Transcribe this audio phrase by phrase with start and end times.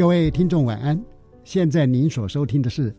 [0.00, 0.98] 各位听众晚安，
[1.44, 2.96] 现在您所收听的是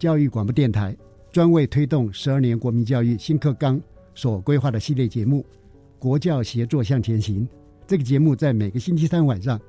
[0.00, 0.96] 教育广播电台
[1.30, 3.80] 专为推动十二年国民教育新课纲
[4.16, 5.42] 所规划的系列节目
[5.96, 7.46] 《国教协作向前行》。
[7.86, 9.60] 这个节目在每个星期三晚上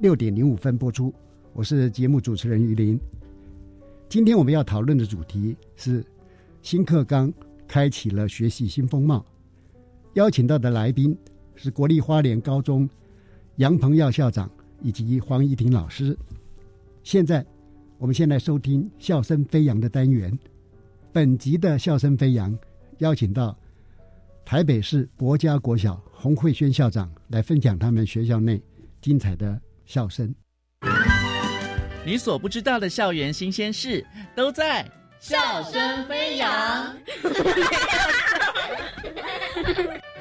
[0.00, 1.14] 六点零五分播出。
[1.52, 2.98] 我是节目主持人于林。
[4.08, 6.04] 今天我们要讨论的主题是
[6.60, 7.32] 新课纲
[7.68, 9.24] 开启了学习新风貌。
[10.14, 11.16] 邀请到的来宾
[11.54, 12.90] 是国立花莲高中
[13.58, 14.50] 杨鹏耀校长。
[14.82, 16.16] 以及黄怡婷老师。
[17.02, 17.44] 现在，
[17.98, 20.36] 我们先来收听“笑声飞扬”的单元。
[21.12, 22.58] 本集的“笑声飞扬”
[22.98, 23.56] 邀请到
[24.44, 28.60] 台北市博家国小洪慧轩校长来分享他们学校内
[29.00, 30.34] 精彩的笑声。
[32.04, 34.04] 你所不知道的校园新鲜事，
[34.34, 34.84] 都在
[35.20, 36.94] 《笑声飞扬》。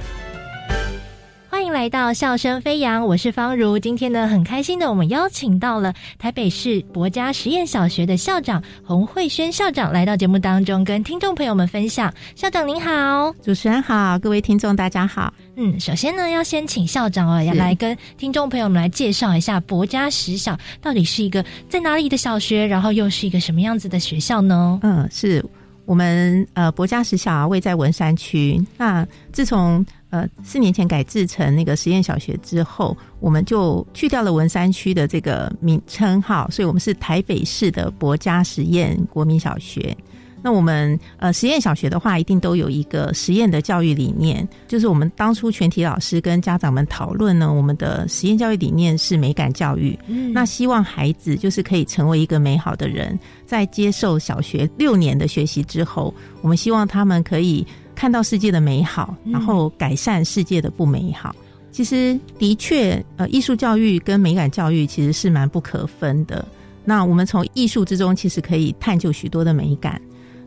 [1.65, 3.79] 欢迎来到笑声飞扬，我是方如。
[3.79, 12.13] 今天呢，很开心的，我们邀请到了台北市博家实验小学的校长洪慧轩校长来到节目当中，跟听众朋友们分享。
[12.35, 15.33] 校长您好，主持人好，各位听众大家好。
[15.55, 24.79] 嗯，首先呢，要先请校长哦，要来跟听众朋友们来介绍一下博家实小到底是一个在哪里的小学，然后又是一个什么样子的学校呢？
[24.83, 25.43] 嗯，是
[25.85, 28.63] 我们呃博家实小位在文山区。
[28.77, 29.83] 那自从
[30.15, 39.93] 呃，四年前改制成那个实验小学之后，我们就去掉了文山区的这个名称号，所以我们是台北市的博家实验国民小学。
[40.41, 49.99] 那我们呃实验小学的话，一定都有一个实验的教育理念，就是我们当初全体老师跟家长们讨论呢，我们的实验教育理念是美感教育。
[50.07, 57.67] 嗯，那希望孩子就是可以成为一个美好的人，在接受小学六年的学习之后，我们希望他们可以。
[57.95, 61.35] 看到世界的美好，然后改善世界的不美好。
[61.71, 66.45] 其实的确，呃，艺术教育跟美感教育其实是蛮不可分的。
[66.83, 69.99] 那我们从艺术之中，其实可以探究许多的美感。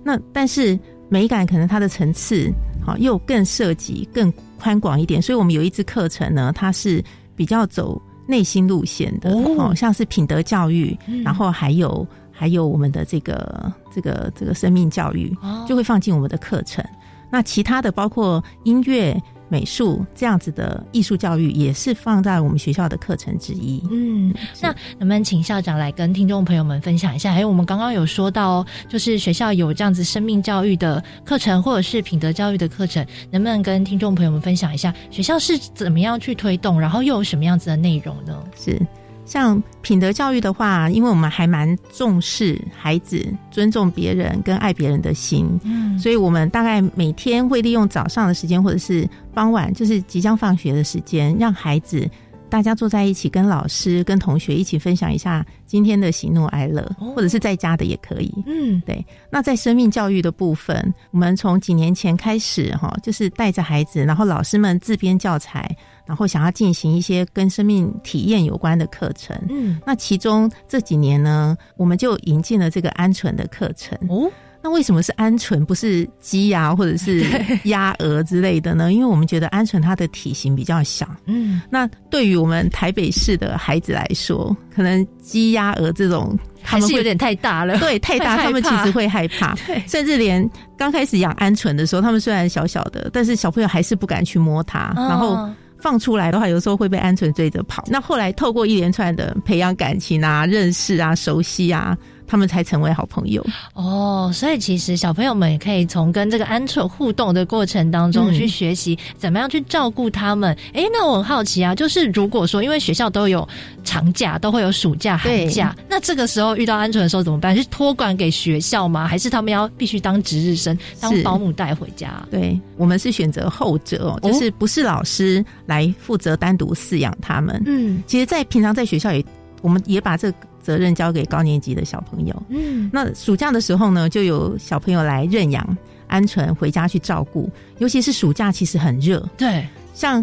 [0.04, 2.50] 那但是美感可能它的层次
[2.82, 5.20] 好又更涉及更宽广一点。
[5.20, 7.04] 所以我们有一支课程呢，它是
[7.36, 15.36] 比较走内心路线的，哦，像是品德教育，然后还有还有我们的这个这个这个生命教育，
[15.68, 16.82] 就会放进我们的课程。
[17.30, 19.16] 那其他的包括音乐、
[19.48, 23.82] 美术这样子的艺术教育，也是放在我们学校的课程之一。
[23.90, 24.68] 嗯，那
[24.98, 27.32] 能不能请校长来跟听众朋友们分享一下？
[27.32, 34.94] 还有我们刚刚有说到，就是学校有这样子生命教育的课程，或者是品德教育的课程，能不能跟听众朋友们分享一下？
[35.10, 38.42] 学校是怎么样去推动，然后又有什么样子的内容呢？
[38.56, 38.80] 是。
[39.28, 52.08] 像品德教育的话，因为我们还蛮重视孩子尊重别人跟爱别人的心，嗯，所以我们大概每天会利用早上的时间或者是傍晚，就是即将放学的时间，让孩子。
[52.50, 56.82] 大家坐在一起，跟老师、跟同学一起分享一下今天的喜怒哀乐，
[57.14, 58.32] 或者是在家的也可以。
[58.46, 59.04] 嗯，对。
[59.30, 65.76] 那在生命教育的部分，我们从几年前开始，哈，就是带着孩子，然后老师们自编教材，
[66.06, 69.36] 然后想要进行一些跟生命体验有关的课程。
[69.48, 73.98] 嗯，那其中这几年呢，我们就引进了这个鹌鹑的课程。
[74.08, 74.30] 哦。
[74.60, 77.24] 那为什么是鹌鹑，不是鸡呀，或者是
[77.64, 78.92] 鸭鹅之类的呢？
[78.92, 81.08] 因为我们觉得鹌鹑它的体型比较小。
[81.26, 87.78] 嗯，那对于我们台北市的孩子来说，可能鸡鸭鹅这种还是有点太大了。
[87.78, 89.54] 对，太大，他们其实会害怕。
[89.86, 94.92] 甚至连刚开始养鹌鹑的时候，他们虽然小小的，但是小朋友还是不敢去摸它。
[94.96, 95.48] 然后
[95.80, 97.84] 放出来的话，有时候会被鹌鹑追着跑。
[97.86, 101.96] 那后来透过一连串的培养感情啊、认识啊、熟悉啊。
[102.28, 110.56] 他们才成为好朋友哦，所以其实小朋友们也可以从跟这个鹌鹑互动的过程当中去学习怎么样去照顾他们。
[110.74, 113.48] 哎，那我很好奇啊，就是如果说因为学校都有
[113.82, 117.56] 长假，都会有暑假、寒假，那这个时候遇到鹌鹑的时候怎么办？
[117.56, 119.08] 是托管给学校吗？
[119.08, 122.22] 还是他们要必须当值日生、当保姆带回家？
[122.30, 127.62] 对我们是选择后者，哦，就是不是老师来负责单独饲养他们。
[127.64, 129.24] 嗯，其实，在平常在学校也，
[129.62, 130.30] 我们也把这。
[130.68, 132.42] 责任交给高年级的小朋友。
[132.50, 135.78] 嗯，那暑假的时候呢，就有小朋友来认养
[136.10, 137.50] 鹌鹑回家去照顾。
[137.78, 139.26] 尤其是暑假，其实很热。
[139.38, 140.22] 对，像。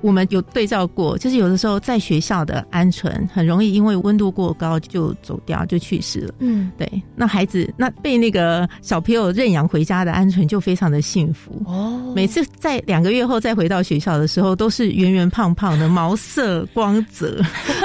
[0.00, 6.34] 我们有对照过，就是有的时候在学校的鹌鹑很容易因为温度过高就走掉，就去世了。
[6.38, 6.90] 嗯，对。
[7.14, 12.12] 那孩子那被那个小朋友认养回家的鹌鹑就非常的幸福哦。
[12.14, 17.40] 每次在两个月后再回到学校的时候，都是圆圆胖胖的，毛色光泽，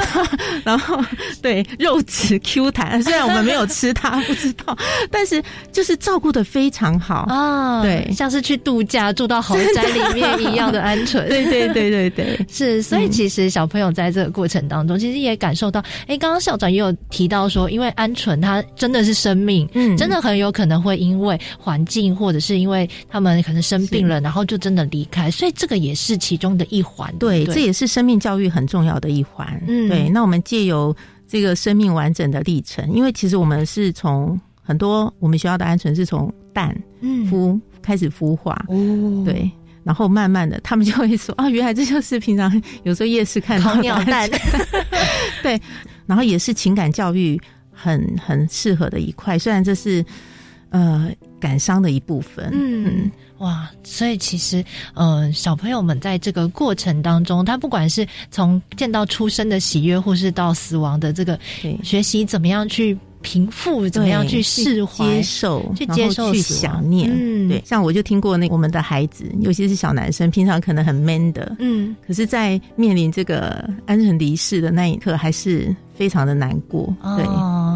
[0.64, 0.98] 然后
[1.42, 3.02] 对肉质 Q 弹。
[3.04, 4.78] 虽然我们没有吃它，不知道，
[5.12, 7.82] 但是就是照顾的非常好啊。
[7.82, 11.26] 对，像是去度假住到豪宅里面一样的鹌鹑。
[11.28, 12.05] 对对对对。
[12.10, 27.14] 对，是，所以其实小朋友在这个过程当中，其实也感受到，哎，刚刚校长也有提到说，因为鹌鹑它真的是生命，嗯，真的很有可能会因为环境或者是因为他们可能生病了，然后就真的离开，所以这个也是其中的一环。
[27.18, 29.62] 对，这也是生命教育很重要的一环。
[29.68, 30.10] 嗯，对。
[30.10, 30.96] 那我们借由
[31.28, 36.76] 这个生命完整的历程，因为其实我们是从很多我们学校的鹌鹑是从蛋
[37.30, 39.50] 孵开始孵化，哦，对。
[39.86, 42.52] 然后慢慢的，他们就会说：“啊，原来这就是平常
[42.84, 44.28] 有时候夜市看到鸟蛋。
[45.44, 45.62] ”对，
[46.08, 47.40] 然后也是情感教育
[47.72, 49.38] 很很适合的一块。
[49.38, 50.04] 虽然这是
[50.72, 52.50] 呃感伤的一部分。
[52.52, 54.66] 嗯，哇，所以其实
[54.96, 61.40] 呃小朋友们在这个过程当中，他不管是从见到出生的喜悦，或是到死亡的这个
[61.84, 62.98] 学习，怎么样去。
[63.26, 67.10] 平复怎么样去释怀、接受、去接受、去想念？
[67.12, 77.26] 嗯，对，像我就听过那我们的孩子，尤其是小男生，平常可能很 man 的，嗯，可是，在面临这个安全离世的那一刻，还是非常的难过，对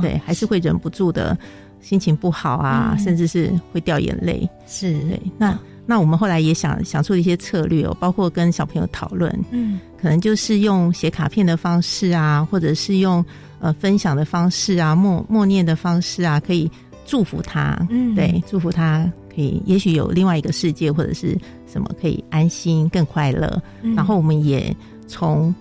[0.03, 1.35] 对，还是会忍不住的
[1.81, 4.47] 心情不好啊，甚至是会掉眼泪。
[4.67, 4.93] 是。
[5.09, 5.57] 对，那
[5.87, 13.25] 那我们后来也想想出了一些策略哦，包括跟小朋友讨论，嗯，可能就是用写卡片的方式啊，或者是用。
[13.59, 16.69] 呃，分享的方式啊，默默念的方式啊，可以
[17.05, 23.61] 祝福他，嗯，对，祝福他可以，也许有另外一个世界或者是什么可以安心更快乐。
[23.95, 24.75] 然后我们也
[25.07, 25.53] 从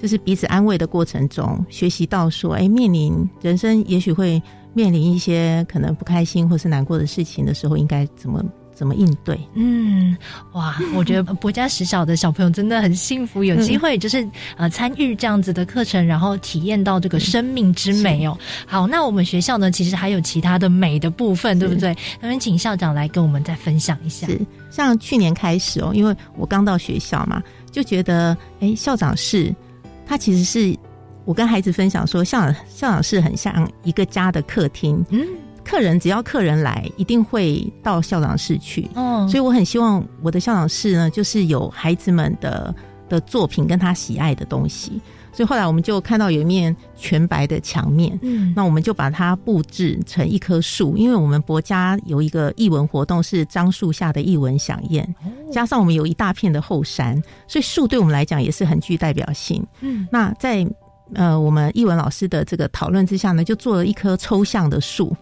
[0.00, 4.42] 就是彼此安慰的过程中学习到说，哎，面临人生也许会
[4.72, 8.44] 面临一些可能不开心或是难过的事情的时候，应该怎么。
[8.74, 9.38] 怎么应对？
[9.54, 10.16] 嗯，
[10.52, 14.28] 哇， 我觉得博家实小的小朋友真的很幸福，有机会就是
[14.58, 18.36] 呃参与这样子的课程，然后体验到这个生命之美哦。
[18.66, 21.96] 好，那我们学校呢，其实还有其他的美的部分，对不对？
[22.20, 24.26] 那么请校长来跟我们再分享一下。
[24.26, 24.40] 是，
[24.70, 29.54] 像去年开始哦，因为我刚到学校嘛，就觉得哎，校长室
[30.06, 30.76] 他其实是
[31.24, 35.04] 我跟孩子分享说，校长校长室很像一个家的客厅。
[35.10, 35.24] 嗯。
[35.64, 38.88] 客人只要客人来，一定会到校长室去。
[38.94, 42.74] 哦，所以我很希望我的校长室呢，就是有孩子们的
[43.08, 45.00] 的作品跟他喜爱的东西。
[45.32, 55.12] 所以后来我们就看到有一面全白的墙面，嗯，那我们就把它布置成一棵树，因为我们博家有一个译文活动是樟树下的译文飨宴，
[55.50, 59.60] 加上我们有一大片的后山，所以树对我们来讲也是很具代表性。
[59.80, 60.64] 嗯，那在
[61.14, 65.16] 呃我们译文老师的这个讨论之下呢，就做了一棵抽象的树。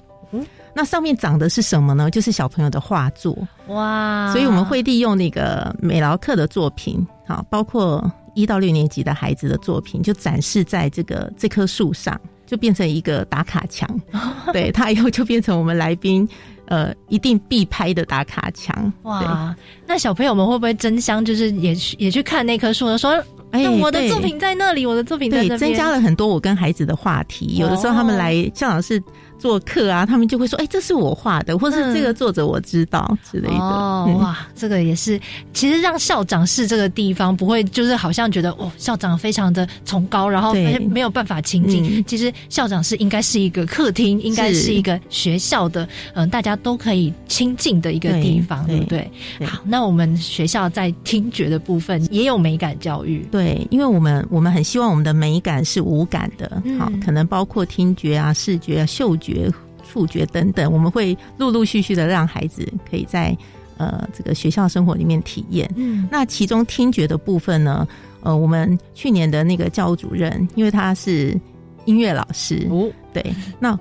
[0.75, 2.11] 那上面长的是什么呢？
[2.11, 3.37] 就是小朋友的画作
[3.69, 4.33] 哇！
[4.33, 13.87] 所以我们会利用那个美劳课的作品，好，包括一到六年级的孩子的作品，就展示在这个这棵树上，就变成一个打卡墙。
[14.55, 16.27] 对，它以后就变成我们来宾
[16.65, 18.91] 呃一定必拍的打卡墙。
[19.03, 19.55] 哇！
[19.87, 27.57] 那小朋友们会不会争相就是也去也去看那棵树，说哎，我的作品在那里，我的作品在那增加了很多我跟孩子的话题。
[27.59, 29.03] 有的时候他们来校长室。
[29.43, 35.21] 做客啊，他们就会说：“哎，这是我画的，或是这个作者我知道之类的。”哦，哇，这个也是，
[35.53, 40.55] 其实让校长是这个地方不会就是好像觉得哦，校长非常的崇高，然后
[40.89, 42.05] 没有办法亲近。
[42.07, 49.11] 其实校长是应该是一个客厅，应该是一个学校的，嗯，大家都可以亲近的一个地方，对不对？
[49.45, 59.32] 好，那我们学校在听觉的部分也有美感教育，对，因为我们我们很希望我们的美感是无感的，好，可能包括听觉啊、视觉啊、嗅觉。
[59.33, 59.51] 觉、
[59.83, 63.37] 触觉等等，我们会陆陆续续的让孩子可以在
[63.79, 65.71] 呃这个学校生活里面体验。
[65.77, 67.87] 嗯，那其中听觉的部分呢，
[68.23, 71.39] 呃，我们去年的那个教务主任，因为他是
[71.85, 73.79] 音乐老师，哦，对，那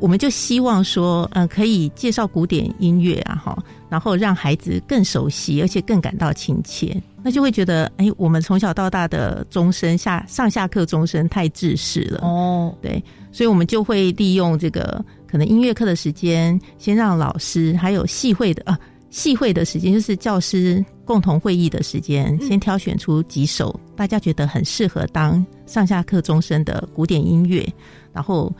[0.00, 18.78] 我们就希望说，呃，可以介绍古典音乐啊，哈，然后让孩子更熟悉，而且更感到亲切，那就会觉得，哎，我们从小到大的钟声下上下课钟声太制式了，哦，对，所以我们就会利用这个可能音乐课的时间，先让老师还有系会的啊，
[19.10, 27.66] 系会的时间，就是教师共同会议的时间，先挑选出几首大家觉得很适合当上下课钟声的古典音乐，
[28.12, 28.52] 然后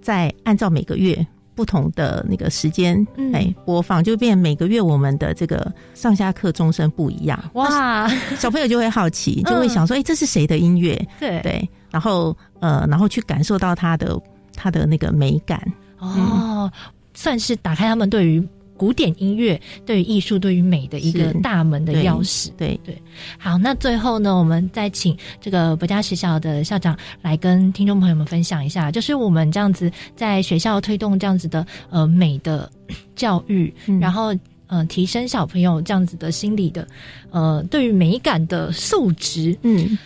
[0.00, 1.26] 再按照每个月。
[1.54, 3.32] 不同的那个时间，嗯。
[3.32, 8.08] 哎，播放就变每个月我们的这个上下课钟声不一样，哇，
[8.38, 10.94] 小朋友就会好奇，就会想说，哎、这是谁的音乐？
[11.18, 11.40] 对。
[11.42, 14.20] 对，然后呃，然后去感受到它的
[14.54, 15.60] 它的那个美感。
[15.98, 16.70] 哦，
[17.14, 18.40] 算是打开他们对于
[18.76, 22.50] 古典音乐、对于艺术、对于美的一个大门的对钥匙。
[22.56, 22.96] 对对，
[23.38, 32.70] 好，那最后呢，我们再请这个博家学校的校长来跟听众朋友们分享一下，就是我们这样子在学校推动这样子的呃美的
[33.16, 34.34] 教育，嗯然后。
[34.70, 36.86] 呃，提升小朋友这样子的心理的，
[37.30, 39.96] 呃，对于美感的素质，嗯，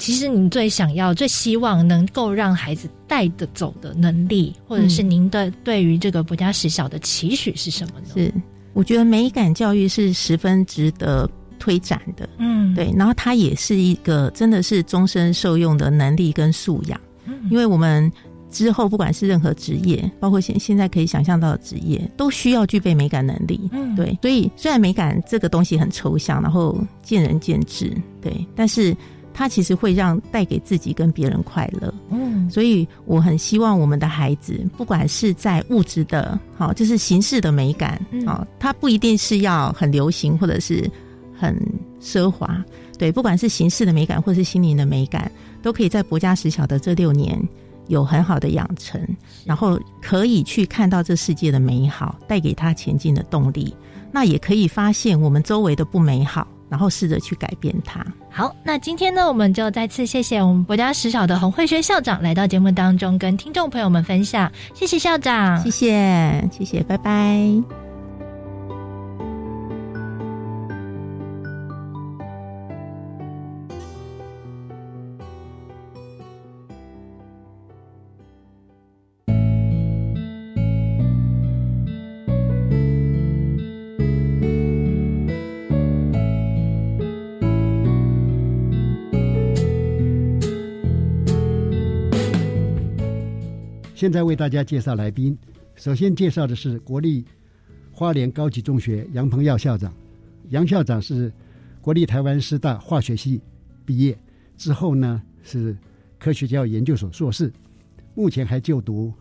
[0.00, 8.14] 其实您最想要、最希望能够让孩子带得走的能力，或者是您的对于这个博家实小的期许是什么呢？
[8.14, 8.32] 是，
[8.72, 12.26] 我觉得美感教育是十分值得推展的。
[12.38, 18.10] 嗯，对，然后它也是一个真的是终身受用的能力跟素养，嗯因为我们
[18.50, 23.68] 之后不管是任何职业，包括现现在可以想象到的职业，都需要具备美感能力。
[23.70, 28.96] 嗯，对，所以虽然美感这个东西很抽象，然后见仁见智，对，但是
[29.32, 31.92] 它其实会让带给自己跟别人快乐。
[32.10, 40.90] 嗯，所以我很希望我们的孩子，不管是在物质的，好，就是形式的美感，嗯好，它不一定是要很流行或者是
[41.38, 41.56] 很
[42.00, 42.62] 奢华，
[42.98, 45.30] 对，不管是形式的美感或是心灵的美感，
[45.62, 47.40] 都可以在博家实小的这六年
[47.88, 49.00] 有很好的养成，
[49.44, 53.74] 然后可以去看到这世界的美好，带给他前进的动力。
[54.12, 58.02] 那也可以发现我们周围的不美好，然后试着去改变它。
[58.30, 67.89] 好，那今天呢，我们就再次谢谢我们国家实小的洪慧轩校长来到节目当中，跟听众朋友们分享，谢谢校长，谢谢，谢谢，拜拜。
[94.00, 95.36] 现在为大家介绍来宾。
[95.74, 97.22] 首先介绍的是国立
[97.92, 99.92] 花莲高级中学杨鹏耀校长。
[100.48, 101.30] 杨校长是
[101.82, 103.42] 国立台湾师大化学系
[103.84, 104.18] 毕业
[104.56, 105.76] 之后呢，是
[106.18, 107.52] 科学教育研究所硕士，
[108.14, 109.12] 目前还就读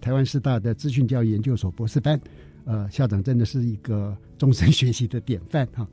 [0.00, 2.20] 台湾师大的资讯教育研究所博士班。
[2.66, 5.84] 呃，校长真的是一个终身学习的典范哈。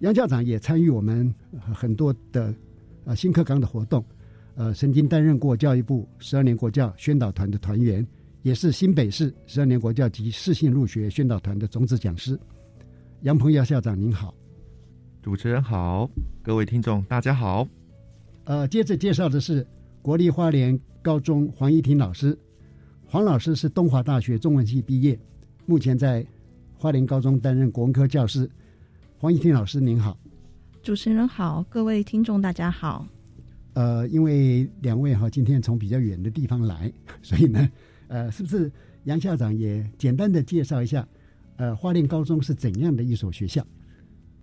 [0.00, 1.34] 杨校长也参与我们
[1.72, 2.54] 很多的
[3.06, 4.04] 呃新课纲的活动。
[4.60, 8.06] 呃，曾经担任过教育部十二年国教宣导团的团员，
[8.42, 12.38] 也是新北市十二年国教及适性入学宣导团的种子讲师。
[13.22, 14.34] 杨鹏耀校长您好，
[15.22, 16.06] 主持人好，
[16.42, 17.66] 各位听众大家好。
[18.44, 19.66] 呃，接着介绍的是
[20.02, 22.38] 国立花莲高中黄一婷老师。
[23.06, 25.18] 黄老师是东华大学中文系毕业，
[25.64, 26.22] 目前在
[26.76, 28.46] 花莲高中担任国文科教师。
[29.16, 30.18] 黄一婷老师您好，
[30.82, 33.06] 主持人好，各位听众大家好。
[33.80, 37.70] 呃，因为两位哈今天从比较远的地方来， 所以呢，
[38.08, 38.70] 呃，是不是
[39.04, 41.08] 杨校长也简单的介绍一下，
[41.56, 43.66] 呃，花莲高中是怎样的一所学校？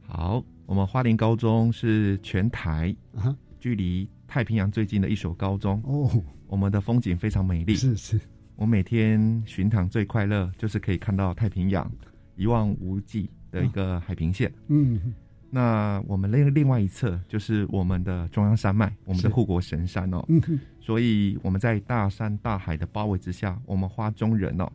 [0.02, 6.10] 好，我们花莲高中是全台啊，距离太平洋最近的一所高中哦。
[6.48, 8.20] 我们的风景非常美丽，是是。
[8.56, 11.92] 我每天巡堂最快乐就是可以看到太平洋
[12.36, 14.52] 一望无际的一个海平线。
[14.70, 15.14] 嗯。
[15.50, 20.24] 那我们另另外一侧就是我们的中央山脉，我们的护国神山哦。
[20.28, 20.60] 嗯哼。
[20.80, 24.72] 所以我们在大山大海的包围之下，我们花中人哦，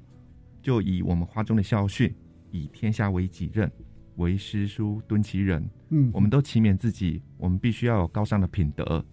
[0.63, 2.15] 就以我们花中的校训
[2.51, 3.71] “以天下为己任，
[4.17, 5.69] 为师书敦其人”。
[5.91, 9.05] 嗯，我们都勤勉自己，我们必须要有高尚的品德，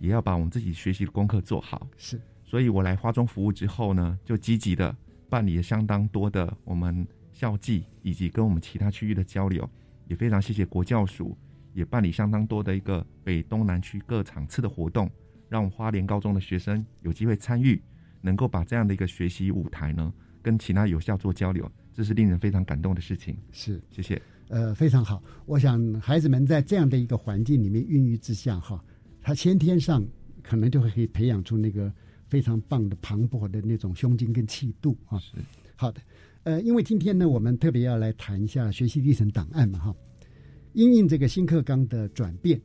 [0.00, 1.86] 也要把我们自己学习的功课做好。
[1.96, 2.20] 是。
[2.44, 4.94] 所以我来花中服务之后呢，就积极的
[5.28, 9.68] 办理了相当多的我们校际以及跟我们其他区域的交流。
[10.06, 11.36] 也非常谢谢国教署，
[11.72, 15.10] 也办理相当多的一个北东南区各场次的活动，
[15.48, 17.82] 让花莲高中的学生有机会参与，
[18.20, 23.36] 能够把这样的一个学习舞台呢，跟其他有效做交流，这是令人非常感动的事情。
[23.52, 24.20] 是，谢谢。
[24.48, 25.22] 呃，非常好。
[25.46, 28.84] 我想孩子们在这样的一个环境里面孕育之下，哈，
[29.22, 30.04] 他先天上
[30.42, 31.92] 可能就会可以培养出那个
[32.28, 35.18] 非常棒的磅礴的那种胸襟跟气度啊。
[35.18, 35.36] 是，
[35.76, 36.00] 好的。
[36.44, 39.96] 呃，因为今天呢，我们特别要来谈一下学习历程档案嘛，哈。
[40.74, 42.60] 因应这个新课纲的转变，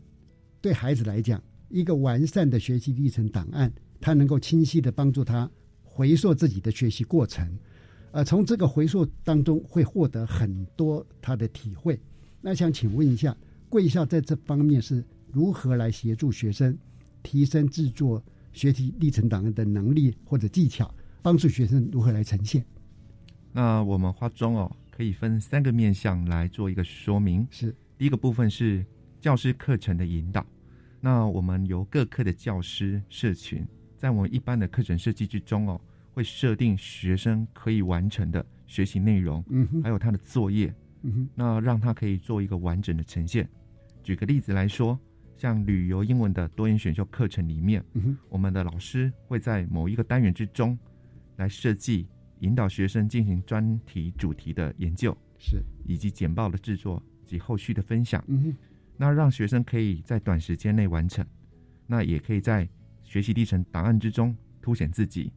[0.60, 3.72] 对孩子来讲，一个完善的学习历程档案，
[4.02, 5.50] 它能够清晰的帮助他
[5.82, 7.48] 回溯自己的学习过程。
[8.12, 11.98] 呃，从这个回溯当中会获得很多他的体会。
[12.42, 13.38] 那想请问一下，
[13.70, 16.78] 贵校在这方面是如何来协助学生
[17.24, 18.22] 提升制作
[18.52, 22.66] 学习历程档案的能力或者技巧，帮助学生如何来呈现？
[23.52, 27.48] 那我们花中哦，可以分三个面向来做一个说明。
[27.52, 28.86] 是第一个部分是
[29.20, 30.46] 教师课程的引导。
[31.02, 33.66] 那我们由各科的教师社群，
[33.98, 35.80] 在我们一般的课程设计之中哦。
[36.12, 43.48] 会设定学生可以完成的学习内容，嗯，还有他的作业，嗯哼，那让他可以做一个完整的呈现。
[44.04, 45.00] 举个例子来说，
[45.38, 50.78] 像旅游英文的多元选修课程里面，嗯哼，我们的老师会在某一个单元之中
[51.38, 52.06] 来设计，
[52.40, 55.62] 引导学生进行专题主题的研究，是。
[55.86, 58.56] 以及简报的制作及后续的分享，嗯哼，
[58.98, 61.26] 那让学生可以在短时间内完成，
[61.88, 62.68] 那也可以在
[63.04, 65.32] 学习历程档案之中凸显自己。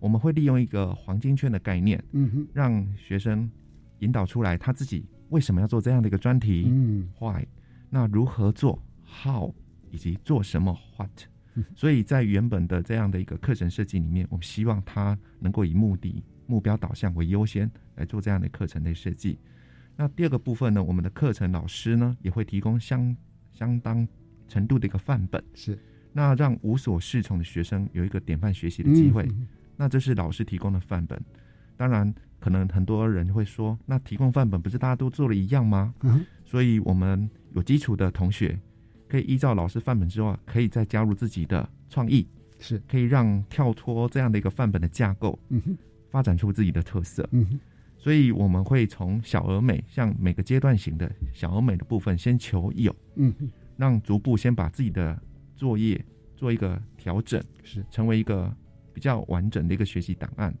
[0.00, 3.50] 我们会利用一个黄金圈的概念，嗯哼，让学生
[3.98, 7.44] 引导出来他自己为什么要做这样的一个专题，嗯，why，
[7.90, 9.52] 那如何做，how，
[9.90, 11.10] 以及做什么，what。
[11.74, 19.38] 所以在原本的这样的一个课程设计里面，我们希望他能够以目的、目标导向为优先来做这样的课程的设计。
[19.94, 23.16] 那第二个部分呢，我们的课程老师呢也会提供相
[23.52, 24.06] 相当
[24.48, 25.78] 程度的一个范本，是，
[26.12, 29.22] 那让无所适从的学生有一个典范学习的机会。
[29.22, 29.46] 嗯
[29.80, 31.16] 那这是老师提供的范本，
[31.76, 35.94] 当然可能很多人会说，那提供范本不是大家都做了一样吗？
[36.00, 38.58] 嗯，所以我们有基础的同学
[39.08, 42.26] 可以依照老师范本之外，可以再加入自己的创意，
[42.58, 42.82] 是。
[42.88, 45.78] 可以让跳脱这样的一个范本的架构，嗯哼，
[46.10, 47.60] 发展出自己的特色，嗯，
[47.96, 53.34] 所以我们会从小而美，像每个阶段型的小而美的部分先求有，嗯，
[53.76, 55.20] 让逐步先把自己的
[55.56, 56.04] 作业
[56.36, 58.54] 做一个调整，是成为一个。
[58.90, 60.52] 比较完整的一个学习档案。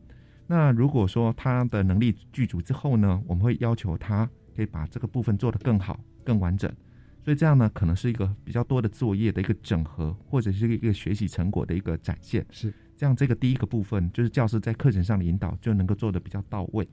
[0.46, 6.72] 那如果说他的能力具足之后呢，我们会要求他可以把这个部分做得更好、更完整。
[7.24, 12.46] 所以这样呢，可能是一个比较多的作业的一个整合，或者是一个学习成果的一个展现。
[12.52, 16.86] 是这样，这个第一个部分就是教师在课程上的引导就能够做得比较到位。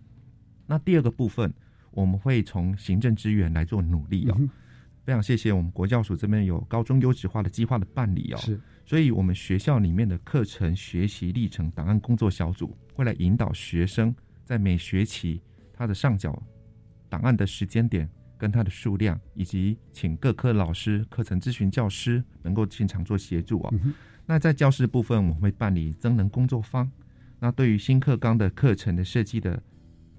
[0.67, 1.51] 那第二个部分，
[1.89, 4.39] 我们会从行政资源来做努力哦。
[5.03, 8.37] 非常谢谢我们国教署这边有高中优质化的计划的办理哦。
[8.37, 8.61] 是。
[8.85, 15.41] 所以，我们学校里面的课程学习历程档案工作小组会来引导学生，在每学期
[15.73, 16.39] 他的上缴
[17.09, 23.73] 档案的时间点、跟他的数量，以及请各科老师、课程咨询教师能够现场做协助啊。
[24.25, 26.89] 那在教室部分，我们会办理增能工作坊。
[27.39, 29.61] 那对于新课纲的课程的设计的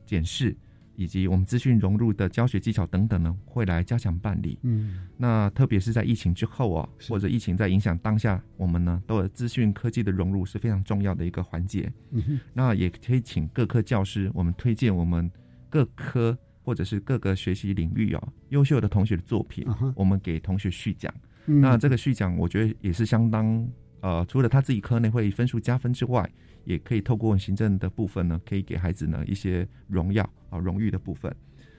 [0.04, 0.56] 检视。
[0.98, 4.58] 以及我们资讯融入的教学技巧等等呢，会来加强办理。
[4.62, 11.92] 嗯，那特别是在疫情之后啊，或者疫情在影响当下，我们呢都有资讯科技的融入是非常重要的一个环节。
[12.12, 15.30] 嗯，那也可以请各科教师，我们推荐我们
[15.68, 21.12] 各科或者是各个学习领域啊优秀的同学的作品，我们给同学续讲。
[21.44, 23.68] 那这个续讲，我觉得也是相当
[24.06, 26.30] 呃，除了他自己科内会分数加分之外。
[26.64, 31.32] 也可以透过行政的部分呢，可以给孩子呢一些荣耀啊荣誉的部分。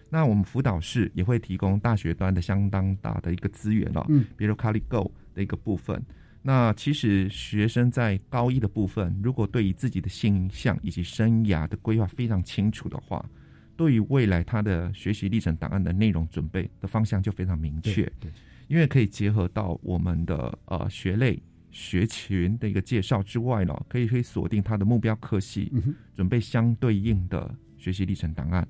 [0.09, 6.01] 那我们辅导室也会提供大学端的相当大的一个资源了，嗯，比如 c a l i Go 的一个部分。
[6.41, 13.29] 那其实学生在高一的部分，如果对于自己的形象以及生涯的规划非常清楚的话，
[13.75, 18.09] 对于未来他的学习历程档案的内容准备的方向就非常明确。
[18.21, 18.31] 对，
[18.69, 21.37] 因为可以结合到我们的呃学类。
[21.71, 25.71] 学群的一个介绍之外呢，可以可以锁定他的目标课系，
[26.15, 28.67] 准备相对应的学习历程档案，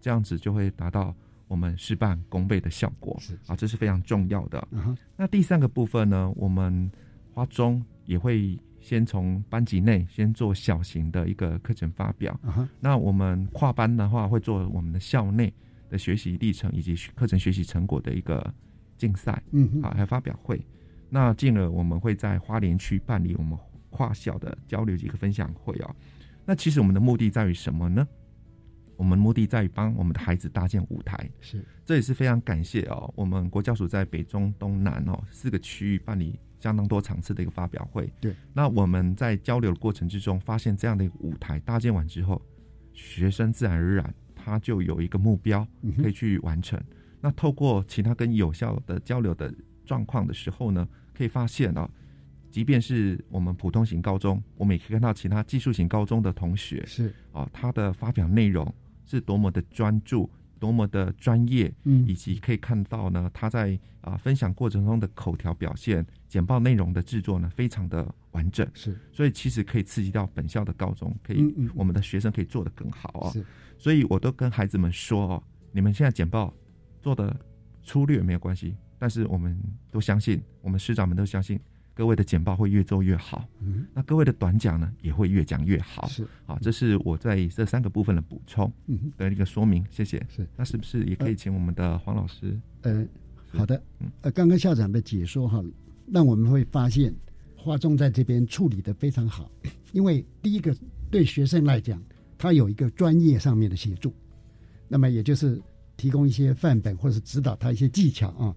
[0.00, 1.14] 这样子就会达到
[1.48, 3.16] 我们事半功倍的效果。
[3.20, 4.66] 是啊，这是非常重要的。
[5.16, 6.90] 那第三个部分呢，我们
[7.34, 12.38] 花中也会先从班级内先做小型的一个课程发表。
[12.80, 15.52] 那我们跨班的话，会做我们的校内
[15.90, 18.54] 的学习历程以及课程学习成果的一个
[18.96, 20.58] 竞赛，嗯，好，还有发表会。
[21.08, 23.58] 那进而我们会在花莲区办理我们
[23.90, 25.96] 跨校的交流及一个分享会哦。
[26.44, 28.06] 那其实我们的目的在于什么呢？
[28.96, 31.28] 我们目的在于帮我们的孩子搭建舞台。
[31.40, 33.12] 是，这也是非常感谢哦。
[33.14, 38.10] 我们国教署在北中东南哦四个区域办理相当多场次的一个发表会。
[38.20, 38.34] 对。
[38.54, 42.40] 那我们在交流的过程之中，发现这样的一个舞台搭建完之后，
[42.94, 45.66] 学生自然而然他就有一个目标
[45.98, 46.80] 可以去完成。
[47.20, 49.52] 那透过其他跟有效的交流的
[49.86, 51.88] 状况的时候呢，可以发现啊，
[52.50, 57.14] 即便是我们普通型高中，我们也可以看到其他技术型高中的同学是。
[57.32, 58.70] 啊，他的发表内容
[59.06, 60.28] 是多么的专注。
[60.58, 73.30] 多么的专业，嗯，以及可以看到呢，他在啊分享过程中的口条表现、简报内容的制作呢，非常的完整，是，所以其实可以刺激到本校的高中，可以，我们的学生可以做得更好哦。
[73.34, 73.44] 是，
[73.76, 76.52] 所以我都跟孩子们说哦，你们现在简报
[77.02, 77.38] 做的
[77.82, 79.58] 粗略没有关系，但是我们
[79.90, 81.58] 都相信，我们师长们都相信。
[81.94, 86.26] 各位的简报会越做越好，嗯，那各位的短讲呢也会越讲越好，是。
[86.44, 90.18] 好，这是我在这三个部分的补充，嗯，的一个说明，谢谢。
[90.28, 92.54] 是，那是不是也可以请我们的黄老师？
[92.82, 93.02] 呃，
[93.50, 94.10] 好的，嗯。
[94.20, 95.64] 呃，刚刚校长的解说哈，
[96.12, 97.14] 让我们会发现
[97.56, 99.50] 华中在这边处理的非常好，
[99.92, 100.76] 因为第一个
[101.10, 101.98] 对学生来讲，
[102.36, 104.12] 他有一个专业上面的协助，
[104.86, 105.58] 那么也就是
[105.96, 108.54] 提供一些范本或者是指导他一些技巧啊。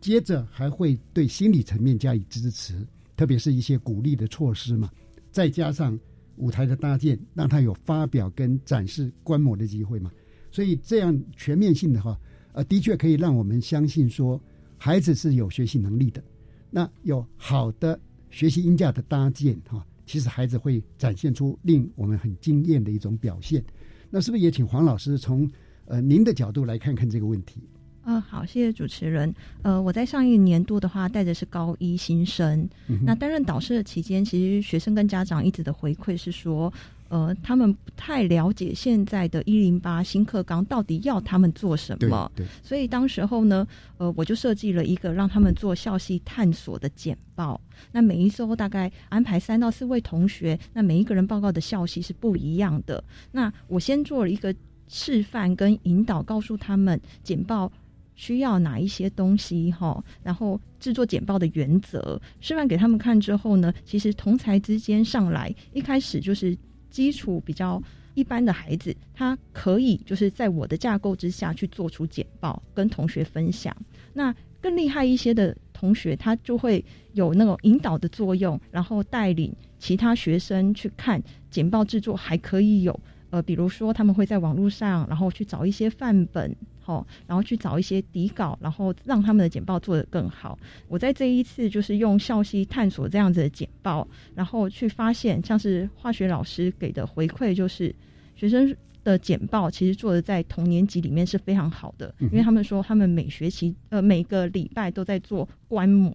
[0.00, 4.90] 接着还会对心理层面加以支持，特别是一些鼓励的措施嘛，
[5.30, 5.98] 再加上
[6.36, 10.10] 舞台的搭建，让他有发表跟展示观摩的机会嘛。
[10.50, 12.18] 所以这样全面性的话，
[12.52, 14.40] 呃，的确可以让我们相信说，
[14.76, 16.22] 孩子是有学习能力的。
[16.70, 17.98] 那有好的
[18.30, 23.64] 学习音架的搭建哈，其实孩子会展现出令我们很惊艳的一种表现。
[24.10, 25.50] 那是不是也请黄老师从
[25.86, 27.60] 呃您的角度来看看这个问题？
[28.08, 29.34] 呃，好，谢谢主持人。
[29.60, 32.66] 呃，我在上一年度的话，带的是高一新生。
[33.04, 36.72] 那担任导师的期间，其实学生跟家长一直的回馈是说，
[37.10, 42.32] 呃，他们不太了解现在的一零八新课纲到底要他们做什么。
[42.34, 42.46] 对。
[42.62, 43.68] 所以当时候呢，
[43.98, 47.60] 呃，我就设计了一个让他们做校系探索的简报。
[47.92, 53.04] 那每一周大概安排三到四位同学，那每一个人报告的校系是不一样的。
[53.32, 54.54] 那我先做了一个
[54.88, 57.70] 示范跟引导，告诉他们简报。
[58.18, 60.04] 需要哪一些东西哈？
[60.24, 66.56] 然后制作简报的原则示范给他们看之后呢，其实同才之间上来一开始就是
[66.90, 67.80] 基础比较
[68.14, 73.74] 一般的孩子，他可以就是在我的架构之下去做出简报跟同学分享。
[74.12, 86.54] 那更厉害一些的同学，他就会有那种引导的作用，然后带领其他学生去看简报制作还可以有呃，比如说他们会在网络上，然后去找一些范本。
[86.88, 90.58] 哦，然后去找一些底稿，然后让他们的简报做得更好。
[90.88, 97.94] 我在这一次就是用校系探索这样子的简报，然后去发现，像是化学老师给的回馈，就是
[98.34, 106.10] 学生的简报其实做的在同年级里面是非常好的，因为他们说他们每学期呃每个礼拜都在做观摩，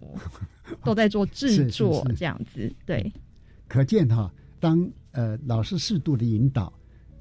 [0.82, 2.68] 都在做制 作这样子。
[2.84, 3.12] 对，
[3.68, 6.72] 可见哈，当呃老师适度的引导，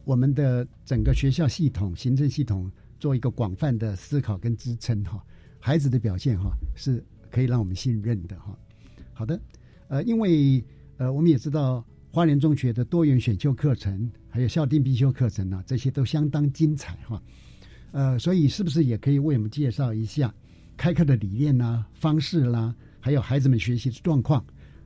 [0.03, 2.71] 我们的整个学校系统、行政系统。
[2.99, 5.21] 做一个广泛的思考跟支撑哈，
[5.59, 8.57] 孩子的表现哈是可以让我们信任的哈。
[9.11, 9.37] 好的，
[9.89, 10.63] 呃，因为
[10.95, 17.21] 呃我们也知道花莲中学的多元选修课程还有校定必修课程呢，这些都相当精彩哈。
[17.91, 20.33] 呃，所以是不是也可以为我们介绍一下
[20.77, 24.41] 开课的理念啦、方式啦，还有孩子们学习的状况？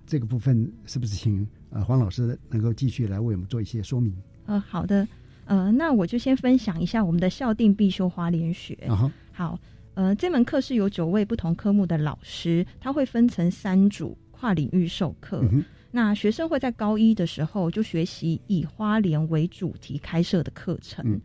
[0.07, 4.11] 这个部分是不是请呃黄老师能够继续来为我们做一些说明？
[4.47, 5.07] 呃，好的。
[5.45, 8.77] 呃，那我就先分享一下我们的校定必修花莲学。
[9.31, 9.57] 好，
[9.93, 15.41] 呃，这门课是由九位不同科目的老师，他会分成三组跨领域授课。
[15.89, 21.19] 那学生会在高一的时候就学习以花莲为主题开设的课程。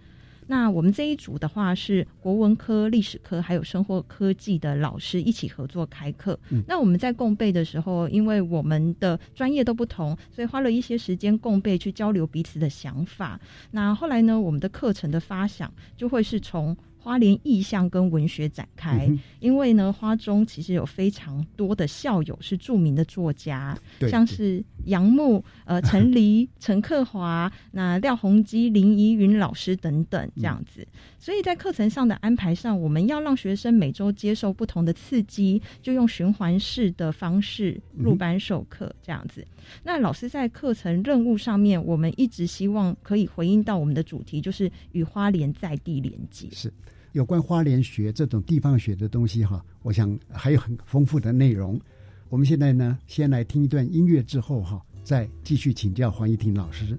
[0.47, 6.39] 那我们这一组的话是国文科、历史科还有生活科技的老师一起合作开课。
[6.67, 13.41] 那我们在共备的时候，因为我们的专业都不同，所以花了一些时间共备去交流彼此的想法。
[13.71, 16.77] 那后来呢，我们的课程的发想就会是从。
[17.03, 19.11] 花莲意象跟文学展开，
[19.41, 23.77] 因为呢，花中其实有非常多的校友是著名的作家，
[24.09, 30.87] 像是杨牧、呃 陈黎、陈克华、那廖鸿基、林怡云老师等等这样子。
[31.19, 39.45] 所以在课程上的安排上，我们要让学生每周接受不同的刺激，就用循环式的方式入班授课这样子。
[39.83, 46.49] 那老师在课程任务上面，我们一直希望可以回应到我们的主题，就是与花莲在地连接。
[46.53, 46.73] 是。
[47.13, 51.81] 有关花莲学这种地方学的东西哈，我想还有很丰富的内容。
[52.29, 56.99] 我们现在呢，先来听一段音乐之后哈，再继续请教黄怡婷老师。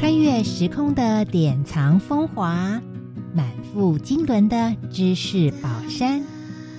[0.00, 2.80] 穿越时空的典藏风华，
[3.34, 6.24] 满腹经纶的知识宝山，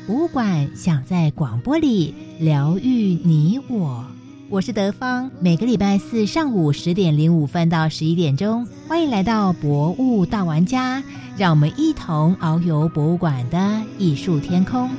[0.07, 4.07] 博物馆想在广播里疗愈你我。
[4.49, 11.03] 我是德芳，每个礼拜四上午十点零五分到十一点钟，欢迎来到博物大玩家，
[11.37, 14.89] 让我们一同遨游博物馆的艺术天空。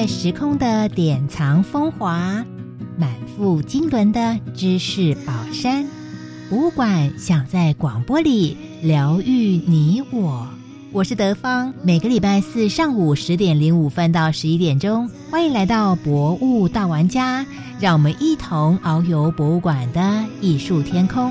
[0.00, 2.42] 穿越时空的典藏风华，
[2.96, 5.86] 满腹经纶的知识宝山，
[6.48, 10.48] 博物馆想在广播里疗愈你我。
[10.90, 17.44] 我是德芳，每个礼拜四上午十点零五分到十一点钟，欢迎来到博物大玩家，
[17.78, 21.30] 让我们一同遨游博物馆的艺术天空。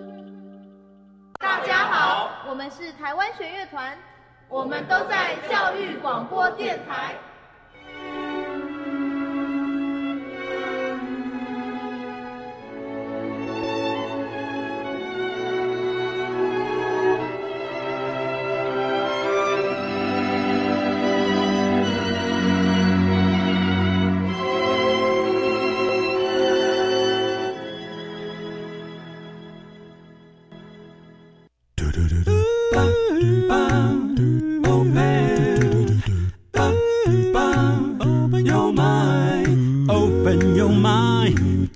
[3.01, 3.97] 台湾弦乐团，
[4.47, 7.15] 我们都在教育广播电台。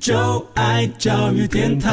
[0.06, 0.14] 就
[0.54, 1.90] 爱教育电台。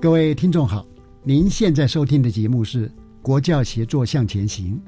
[0.00, 0.86] 各位听众好，
[1.22, 2.88] 您现在收听的节目是
[3.24, 4.78] 《国教协作向前行》。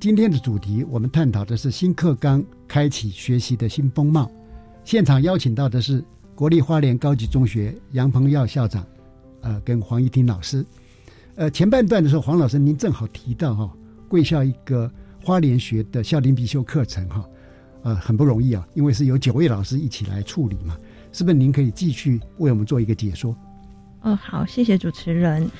[0.00, 4.30] 今天的主题，我们探讨的是新课纲开启学习的新风貌。
[4.82, 6.02] 现场邀请到的是。
[6.34, 8.84] 国立花莲高级中学杨鹏耀校长，
[9.40, 10.64] 呃，跟黄一婷老师，
[11.34, 13.72] 呃，前半段的时候，黄老师您正好提到哈，
[14.06, 14.90] 贵校一个
[15.24, 17.24] 花莲学的校林必修课程哈，
[17.84, 20.76] 呃，很不容易啊，因为是有九位老师一起来处理嘛，
[21.10, 21.34] 是不是？
[21.34, 23.34] 您可以继续为我们做一个解说。
[24.02, 25.50] 哦，好，谢谢主持人。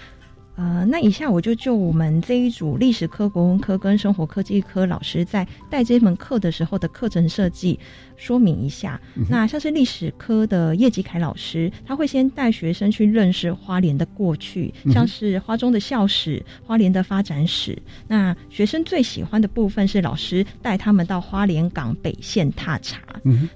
[0.56, 7.78] 呃，那以下我就就我们这一组历史科、国文科跟生活科技科老师在带这门课的时候的课程设计。
[8.16, 17.76] 说明一下，那像是历史科的叶吉凯老师，他会先带学生去认识花莲的过去，像是花中的校史、花莲的发展史。
[18.08, 23.02] 那学生最喜欢的部分是老师带他们到花莲港北线踏查。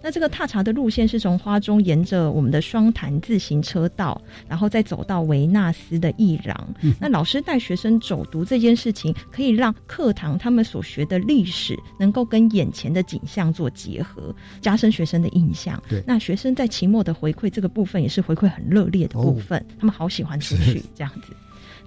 [0.02, 6.74] 那这个踏查的路线是从花中沿着我们的双潭自行车道，然后再走到维纳斯的艺廊。
[6.98, 14.34] 那老师带学生走读这件事情，可以让课堂他们所学的历史能够跟眼前的景象做结合。
[14.60, 15.80] 加深学生的印象。
[15.88, 21.34] 对，那学生在期末的回馈这个部分也是回馈很热烈的部分，他们好喜欢出去这样子。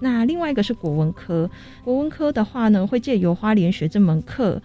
[0.00, 1.48] 那另外一个是国文科，
[1.84, 4.60] 国文科的话呢，会借由花莲学这门课，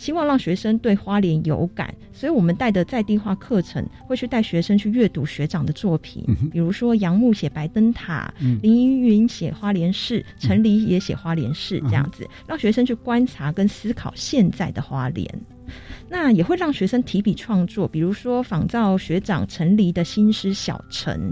[0.00, 8.32] 希望让学生对花莲有感，所以我们带的在地化课程会去带学生去阅读学长的作品，比如说杨牧写白灯塔，
[8.62, 15.28] 林依云写花莲市，陈黎也写花莲市，这样子让学生去观察跟思考现在的花莲。
[16.08, 21.30] 那也会让学生提笔创作，比如说仿照学长陈黎的新诗《小城》，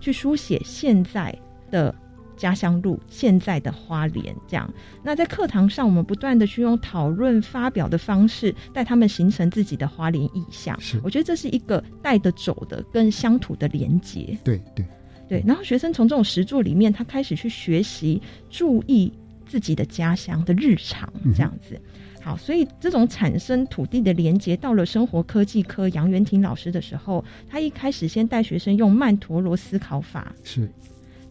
[0.00, 1.32] 去书写现在
[1.70, 1.94] 的
[2.38, 4.34] 家乡路、现在的花莲。
[4.46, 4.72] 这样，
[5.02, 10.80] 那在课堂上，我们不断的去用讨论、发表的方式，带他们形成自己的花莲意象。
[10.80, 14.38] 是，我觉得这是一个带得走的跟乡土的连结。
[14.42, 14.82] 对对。
[15.28, 19.12] 对，然后学生从这种实作里面，他开始去学习注意
[19.46, 21.78] 自己的家乡的日常，这样子。
[22.22, 30.66] 好，所以这种产生土地的连接，到了生活科技科杨元廷老师的时候，他一开始先带学生用曼陀罗思考法，是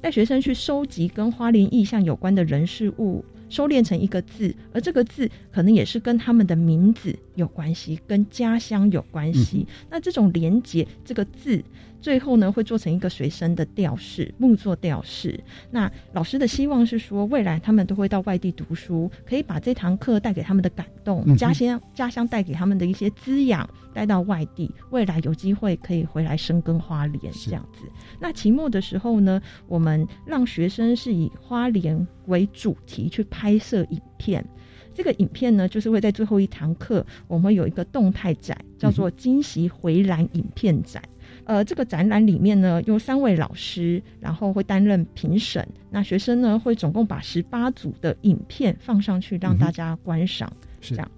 [0.08, 3.26] 带学生去收集跟花莲意象有关的人事物。
[3.50, 9.66] 收敛成一个字，而这个字可能也是跟他们的名字有关系，跟家乡有关系。
[9.90, 11.64] 那这种连接，这个字
[12.02, 15.40] 最后呢会做成一个随身的吊饰，木作吊饰。
[15.72, 27.88] 那老师的希望是说，未来他们都会到外地读书，可以把这堂课带给他们的感动，家乡家乡带给他们的一些滋养带到外地，未来有机会可以回来生根花莲这样子。
[28.20, 33.24] 那期末的时候呢，我们让学生是以花莲为主题去。
[33.30, 34.44] 拍摄影片，
[34.98, 41.00] 这个影片呢，就是会在最后一堂课，我们有一个动态展，叫做“惊喜回蓝影片展”。
[41.46, 45.64] 呃，这个展览里面呢，有三位老师，然后会担任评审。
[45.92, 50.52] 那学生呢，会总共把十八组的影片放上去，让大家观赏。
[50.82, 51.12] 是这样。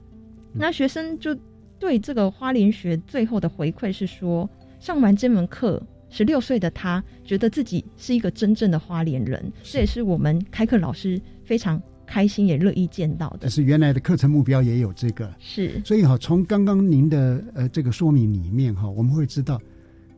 [0.51, 1.33] 那学生就
[1.79, 4.49] 对这个花莲学最后的回馈是说，
[4.81, 5.81] 上完这门课。
[6.11, 13.47] 十六岁的他觉得自己是一个真正的花莲人，这也是我们开课老师非常开心也乐意见到的。
[13.51, 15.79] 是原来的课程目标也有这个，是。
[15.85, 19.61] 所以哈，从刚刚您的呃这个说明里面哈，我们会知道，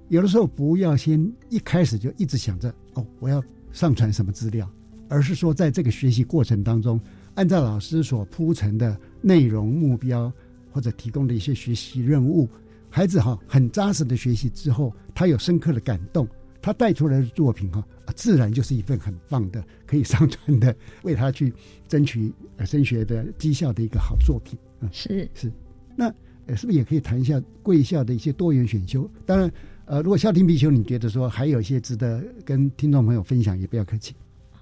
[0.07, 4.69] 有的时候不要先一开始就一直想着哦，我要上传什么资料，
[5.09, 6.97] 而是说在这个学习过程当中，
[7.35, 10.31] 按照老师所铺陈的内容目标
[10.71, 12.47] 或者提供的一些学习任务。
[12.89, 16.25] 孩子哈很扎实的学习之后，他有深刻的感动，
[16.61, 17.83] 他带出来的作品哈，
[18.15, 21.53] 自然就是一份很棒的可以上传的，为他去
[21.87, 22.31] 争取
[22.65, 24.87] 升学的绩效的一个好作品啊。
[24.91, 25.51] 是是，
[25.95, 26.07] 那
[26.55, 29.09] 是不是也可以谈一下贵校的一些多元选修？
[29.25, 29.51] 当然，
[29.85, 34.13] 呃，如果校庭必修，你觉得说还有一些值得跟听众朋友分享，也不要客气。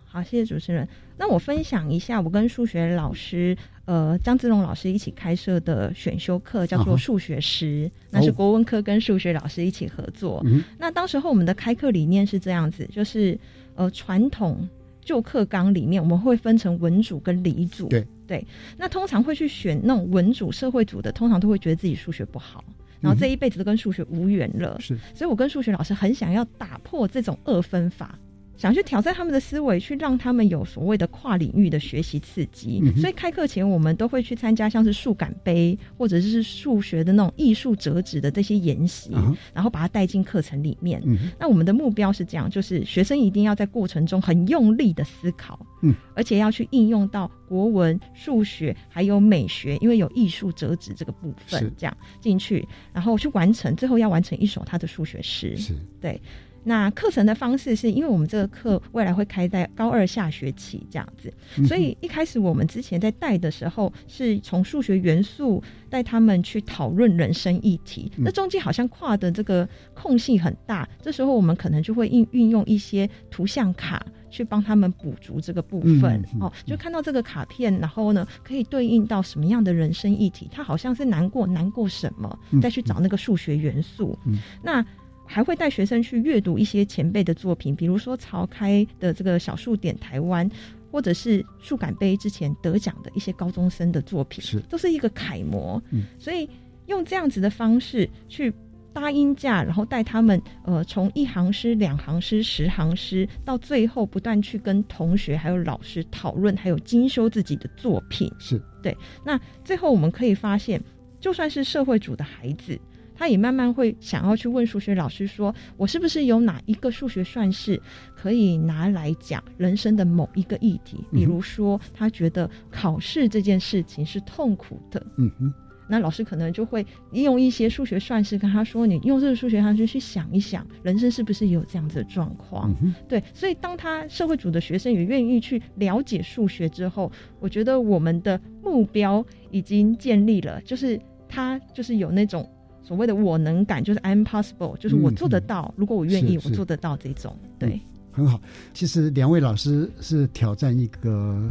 [0.05, 0.87] 好，谢谢主持人。
[1.19, 7.91] 那我分享一下我跟数学老师，呃，张志龙老师一起开设的选修课，叫做数学师。
[8.09, 10.41] 那是国文科跟数学老师一起合作。
[10.77, 13.37] 那当时候我们的开课理念是这样子，就是
[13.75, 14.65] 呃，传统
[15.01, 17.89] 旧课纲里面我们会分成文组跟理组。
[17.89, 18.47] 对对。
[18.77, 22.63] 那通常会去选那种文组、社会组的，通常都会觉得自己数学不好，
[23.01, 24.77] 然后这一辈子都跟数学无缘了。
[24.79, 24.97] 是。
[25.13, 28.17] 所以我跟数学老师很想要打破这种二分法。
[28.59, 32.83] 想去挑战他们的思维，去让他们有所谓的跨领域的学习刺激。
[32.97, 39.13] 所以开课前，我们都会去参加像是数感杯，或者是数学的那种艺术折纸的这些研习，
[39.53, 41.01] 然后把它带进课程里面。
[41.39, 55.55] 那我们的目标是这样，就是学生一定要在过程中很用力的思考，嗯，而且要去应用到国文、数学还有美学，因为有艺术折纸这个部分，这样进去，然后去完成，最后要完成一首他的数学诗。
[55.55, 56.21] 是对。
[56.63, 61.33] 那课程的方式是因为我们这个课未来会开在高二下学期这样子，
[61.65, 84.17] 所以一开始我们之前在带的时候是从数学元素带他们去讨论人生议题，那中间好像跨的这个空隙很大，这时候我们可能就会运运用一些图像卡去帮他们补足这个部分哦，就看到这个卡片，然后呢可以对应到什么样的人生议题，他好像是难过难过什么，再去找那个数学元素，
[84.61, 84.85] 那。
[85.31, 90.49] 还会带学生去阅读一些前辈的作品，比如说曹开的这个小数点台湾，
[90.91, 95.79] 或者是数感杯之前得奖的一些高中生的作品，是都是一个楷模。
[95.91, 96.49] 嗯，所以
[96.87, 98.51] 用这样子的方式去
[98.91, 108.33] 搭音架，然后带他们呃从一行诗、两行诗、十行诗，到最后不断去跟同学还有老师讨论，还有精修自己的作品。
[108.39, 108.97] 是对。
[109.23, 110.81] 那最后我们可以发现，
[111.19, 112.79] 就算是社会主的孩子。
[113.19, 117.77] 他也慢慢会想要去问数学老师说：“我是不是有哪一个数学算式
[118.15, 121.03] 可以拿来讲人生的某一个议题？
[121.11, 125.05] 比如说，他觉得考试这件事情是痛苦的。
[125.17, 125.53] 嗯哼，
[125.89, 132.73] 那老师可能就会利用一些数学算式跟他说：‘你用这个数学算式去想一想，人生是不是有这样子的状况？’
[133.09, 137.11] 对，所以当他社会组的学生也愿意去了解数学之后，
[137.41, 140.97] 我觉得我们的目标已经建立了，就是
[141.27, 142.49] 他就是有那种。”
[142.81, 145.71] 所谓的我能感就是 I'm possible，就是我做得到。
[145.77, 147.37] 如果我愿意，我做得到这种。
[147.59, 147.79] 对，
[148.11, 148.41] 很好。
[148.73, 151.49] 其实两位老师是挑战一个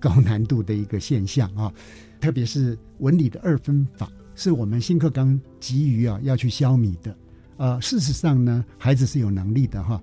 [0.00, 1.72] 高难度的一个现象啊，
[2.20, 7.14] 特别是文理的二分法，是我们新课纲急于啊要去消弭的。
[7.56, 10.02] 呃，事实上呢，孩子是有能力的哈。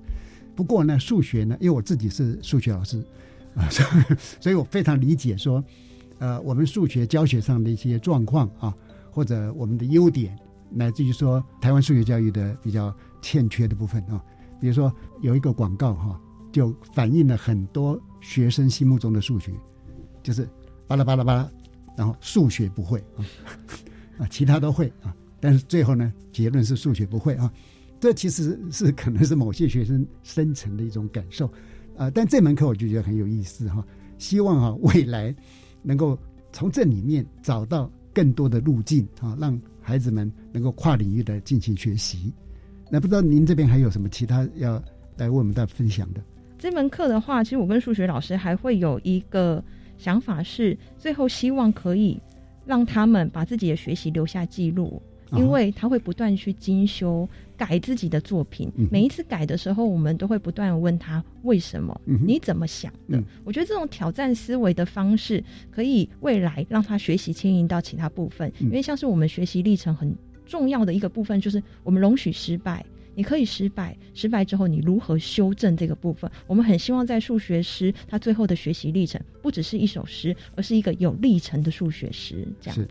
[0.56, 3.04] 不过呢，数学呢，因为我自己是数学老师
[3.56, 3.68] 啊，
[4.40, 5.62] 所以我非常理解说，
[6.20, 8.74] 呃，我们数学教学上的一些状况啊，
[9.12, 10.38] 或者我们的优点。
[10.70, 14.24] 乃至于说台湾数学教育的比较欠缺的部分啊，
[14.60, 16.20] 比如说有一个广告哈，
[16.52, 19.52] 就反映了很多学生心目中的数学，
[20.22, 20.48] 就是
[20.88, 21.50] 巴拉巴拉巴拉，
[21.98, 23.26] 然后数学不会啊，
[24.20, 27.52] 啊，其他都会啊，但是最后呢，结论是数学不会啊。
[28.00, 31.52] 这其实是可能是某些学生深层的一种感受
[31.98, 32.10] 啊。
[32.12, 33.84] 但这门课我就觉得很有意思哈，
[34.20, 35.36] 希望哈未来
[35.82, 36.16] 能够
[36.54, 42.34] 从这里面找到更多的路径啊，让孩子们能够跨领域的进行学习。
[42.92, 44.84] 那不知道您这边还有什么其他要
[45.16, 46.22] 来为我们大家分享的？
[46.60, 49.64] 这门课的话，其实我跟数学老师还会有一个
[49.98, 52.22] 想法是，最后希望可以
[52.66, 55.02] 让他们把自己的学习留下记录，
[55.34, 58.72] 因为他会不断去精修改自己的作品。
[58.92, 63.22] 每一次改的时候，我们都会不断问他为什么，你怎么想的？
[63.44, 70.16] 我觉得这种挑战思维的方式，可以未来让他学习牵引到其他部分，因为像是我们学习历程很。
[70.50, 72.82] 重要的一个部分就是我们容许失败，
[73.16, 76.32] 你可以失败，失败之后你如何修正这个部分？
[76.48, 82.48] 我们很希望在数学诗他最后的学习历程，不只是一首诗，而是一个有历程的数学诗。
[82.62, 82.88] 这样子，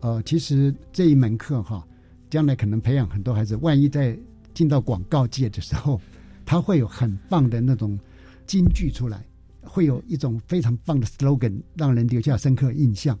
[0.00, 1.86] 呃，其实这一门课哈，
[2.30, 4.16] 将来可能培养很多孩子，万一在
[4.54, 6.00] 进到广告界的时候，
[6.46, 7.98] 他会有很棒的那种
[8.46, 9.24] 金句出来，
[9.62, 13.18] 会有一种非常棒的 slogan，让人留下深刻印象。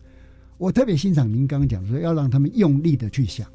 [0.56, 3.48] 我特别欣赏您刚刚讲说，要让他们用力的去想。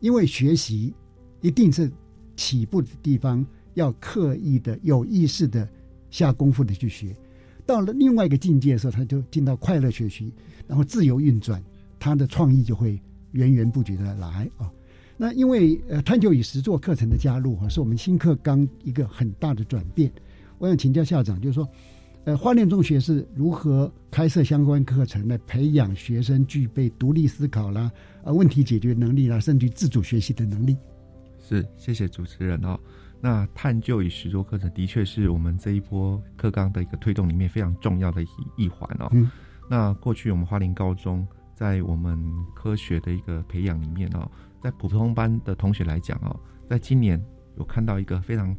[0.00, 0.92] 因为学习
[1.40, 1.90] 一定是
[2.36, 3.44] 起步的地方，
[3.74, 5.68] 要刻意的、有意识的
[6.10, 7.16] 下功夫的去学。
[7.64, 10.32] 到了另外一个境界的时候，他就进到快乐学习，
[10.68, 11.60] 然后自由运转，
[12.06, 13.00] 他的创意就会
[13.32, 14.70] 源源不绝的来啊。
[15.16, 20.12] 那因为呃，探究与实作课程的加入哈，是我们新课纲一个很大的转变。
[20.58, 21.68] 我想请教校长，就是说。
[22.26, 27.88] 呃，花莲中学是如何开设相关课程来培养学生具备独立思考啦、
[28.24, 30.76] 啊问题解决能力啦，甚至自主学习的能力？
[31.38, 32.76] 是，谢谢主持人哦。
[33.20, 38.26] 那探究与实作课程的确是我们这一波课纲的一个推动里面非常重要的一
[38.56, 39.08] 一环哦。
[39.12, 39.30] 嗯。
[39.70, 41.24] 那过去我们花莲高中
[41.56, 42.22] 在我们
[42.54, 44.30] 科学的一个培养里面哦，
[44.62, 46.38] 在普通班的同学来讲哦，
[46.70, 47.20] 在今年
[47.58, 48.54] 有看到一个非常。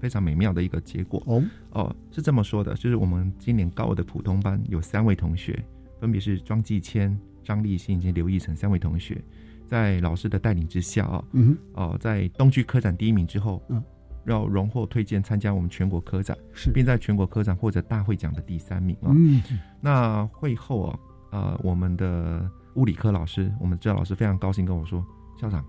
[0.00, 1.22] 非常美妙的一个结果。
[1.26, 1.42] 哦。
[1.72, 5.62] 哦，是这么说的，就是我们今年高二的普通班有三位同学，
[6.00, 7.14] 分别是庄继谦、
[7.44, 9.22] 张立新以及刘义成三位同学，
[9.66, 13.84] 在老师的带领之下啊，嗯哦，在东区科展第一名之后，嗯，
[14.24, 19.12] 要荣获推荐参加我们全国科展，是，并在全国科展获得大会奖的第三名啊。
[19.14, 19.42] 嗯，
[19.82, 20.98] 那会后啊，
[21.30, 25.04] 呃，我们的物理科老师，我们教老师非常高兴跟我说，
[25.40, 25.64] 校长。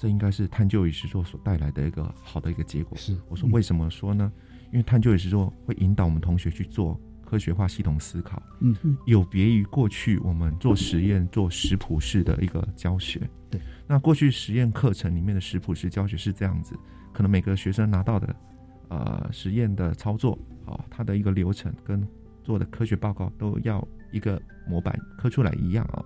[0.00, 2.96] 这应该是探究与实作所带来的一个好的一个结果。
[2.96, 4.30] 是，我说为什么说呢？
[4.70, 8.40] 因为探究与实作会引导我们同学去做科学化系统思考。
[8.60, 13.28] 嗯嗯，有别于过去我们做实验做食谱式的一个教学。
[13.50, 16.78] 对，那过去实验课程里面的食谱式教学是这样子，
[17.12, 18.36] 可能每个学生拿到的
[18.90, 22.06] 呃实验的操作啊，它的一个流程跟
[22.44, 26.04] 做的科学报告都要一个模板刻出来一样啊。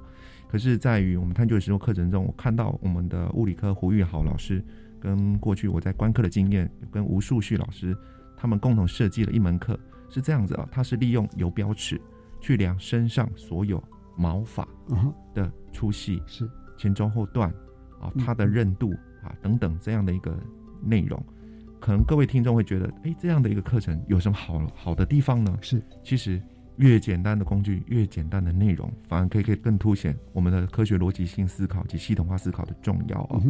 [0.49, 4.63] 可是，在于我们探究实作课程中，我看到我们的物理科胡玉豪老师
[5.01, 7.97] 跟过去我在观课的经验，跟吴树旭老师
[8.37, 9.81] 他们共同设计了一门课，
[10.11, 11.99] 是这样子啊，他是利用游标尺
[12.39, 13.83] 去量身上所有
[14.15, 14.69] 毛发
[15.33, 16.47] 的粗细，是
[16.77, 17.49] 前中后段
[17.99, 18.93] 啊，它的韧度
[19.23, 20.39] 啊等等这样的一个
[20.83, 21.19] 内容，
[21.81, 25.57] 可能各位听众会觉得，哎，这样的一个课程有什么好好的地方呢？
[25.63, 26.39] 是，其实。
[26.77, 33.41] 越简单的工具，越简单的内容，反而可以可以更凸显我们的科学逻辑性思考及系统化思考的重要啊。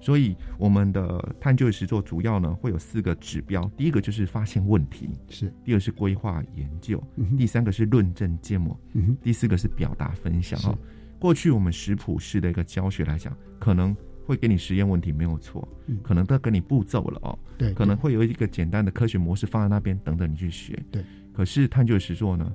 [0.00, 6.98] 所以，我们的探究实作主要呢会有四个指标：第一个就是发现问题，是；第二是规划研究；
[7.36, 8.74] 第三个是论证建模；
[9.22, 10.78] 第四个是表达分享哦。
[11.18, 15.66] 过去我们食谱式的一个教学来讲，可能会给你实验问题没有错，
[16.00, 21.02] 可能都给你步骤了哦，对，可能会有一个简单的科学模式放在那边等等你去学，对。
[21.32, 22.52] 可是探究实作呢？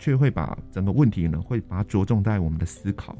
[0.00, 3.16] 却会把整个问题呢，会把它着重在我们的思考，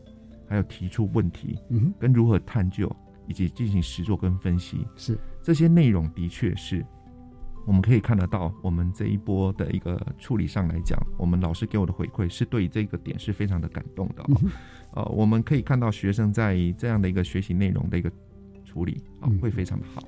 [0.49, 2.91] 还有提出问题，嗯，跟如何探究，
[3.29, 5.17] 以及进行实作跟分析，是。
[5.43, 6.85] 这些内容的确是，
[7.67, 14.25] 我们可以看得到，我们这一波的一个处理上来讲，我们老师给我的回馈是对这个点是非常的感动的，
[14.95, 18.11] 呃，我们可以看到学生在这样的一个学习内容的一个
[18.65, 20.03] 处理啊，会非常的好。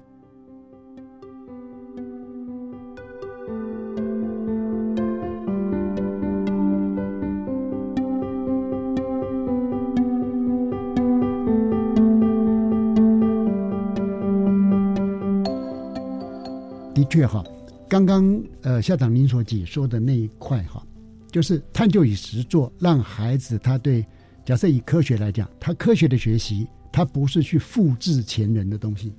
[17.13, 17.45] 确哈，
[17.91, 20.83] 刚刚呃校长您所解说的那一块哈，
[21.31, 24.03] 就是探究与实作，让孩子他对
[24.47, 29.13] 假设以科学来讲，他科学的学习，他不是去复制前人的东西，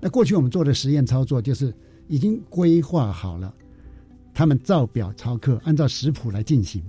[0.00, 1.70] 那过去我们做的实验操作就是
[2.08, 3.52] 已经规划好了，
[4.32, 6.82] 他们照表操课，按照食谱来进行。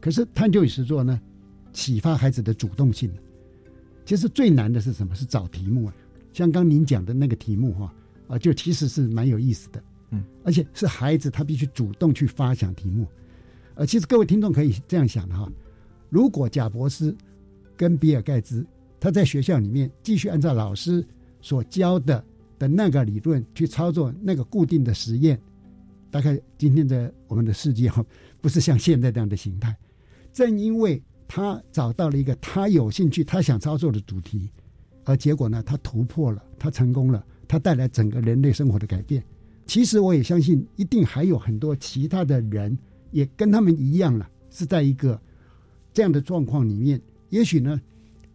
[0.00, 1.20] 可是探究与实作呢，
[1.74, 3.12] 启发孩子的主动性。
[4.06, 5.14] 其实最难的是什么？
[5.14, 5.94] 是找题目啊。
[6.32, 7.94] 像刚您讲的那个题目哈啊，
[8.38, 9.82] 就其实是蛮有意思的。
[10.10, 13.06] 嗯，而且是孩子他必须主动去发想题目。
[13.74, 15.50] 呃，其实各位听众可以这样想的哈，
[16.08, 17.14] 如果贾博士
[17.76, 18.64] 跟比尔盖茨
[19.00, 21.04] 他在学校里面继续按照老师
[21.40, 22.24] 所教的
[22.58, 25.38] 的那个理论去操作那个固定的实验，
[26.10, 28.04] 大概今天的我们的世界哈，
[28.40, 29.76] 不是像现在这样的形态。
[30.32, 34.48] 正因为他找到了一个他有兴趣、他想操作的主题，
[35.04, 37.24] 而结果呢，他突破了，他成功了，
[37.54, 39.22] 他带来整个人类生活的改变。
[39.64, 42.76] 其实我也相信，一定还有很多其他的人
[43.12, 45.20] 也跟他们一样了，是在一个
[45.92, 47.00] 这样的状况里面。
[47.28, 47.80] 也许呢，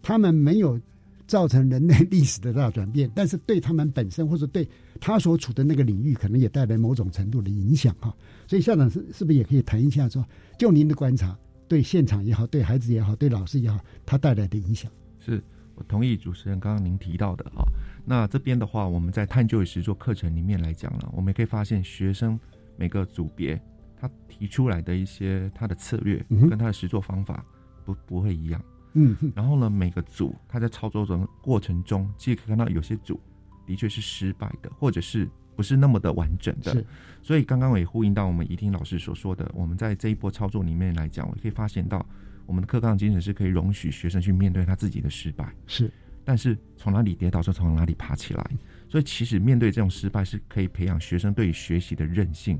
[0.01, 0.79] 他们没有
[1.27, 4.65] 造成人类历史的大转变，但是对他们本身或者对
[5.01, 8.15] 他所处的那个领域，可能也带来某种程度的影响哈。
[8.47, 10.25] 所以校长是是不是也可以谈一下，说
[10.57, 14.89] 就您的观察，对现场也好，对孩子也好，对老师也好，他带来的影响？
[15.19, 15.43] 是
[15.79, 17.63] 我同意主持人刚刚您提到的啊。
[18.05, 22.37] 那这边的话，我们在探究与实作课程里面来讲了，我们也可以发现学生
[22.75, 23.59] 每个组别
[23.99, 27.45] 他提出来的一些他的策略跟他的实作方法
[27.85, 28.61] 不不会一样。
[28.93, 33.19] 嗯，然后呢，每个组他在操作的过程中，其实可以看到有些组
[33.65, 36.83] 的确是失败的，或者是不是那么的完整的。
[37.21, 42.03] 所以刚刚我也呼应到我们怡婷老师所说的，我们在这一波操作里面来讲，我可以发现到
[42.49, 45.53] 我们的课纲精神是可以容许学生去面对他自己的失败。
[45.67, 45.91] 是。
[46.25, 48.51] 但是从哪里跌倒就从哪里爬起来，
[48.87, 52.59] 所以其实面对这种失败是可以培养学生对于学习的韧性。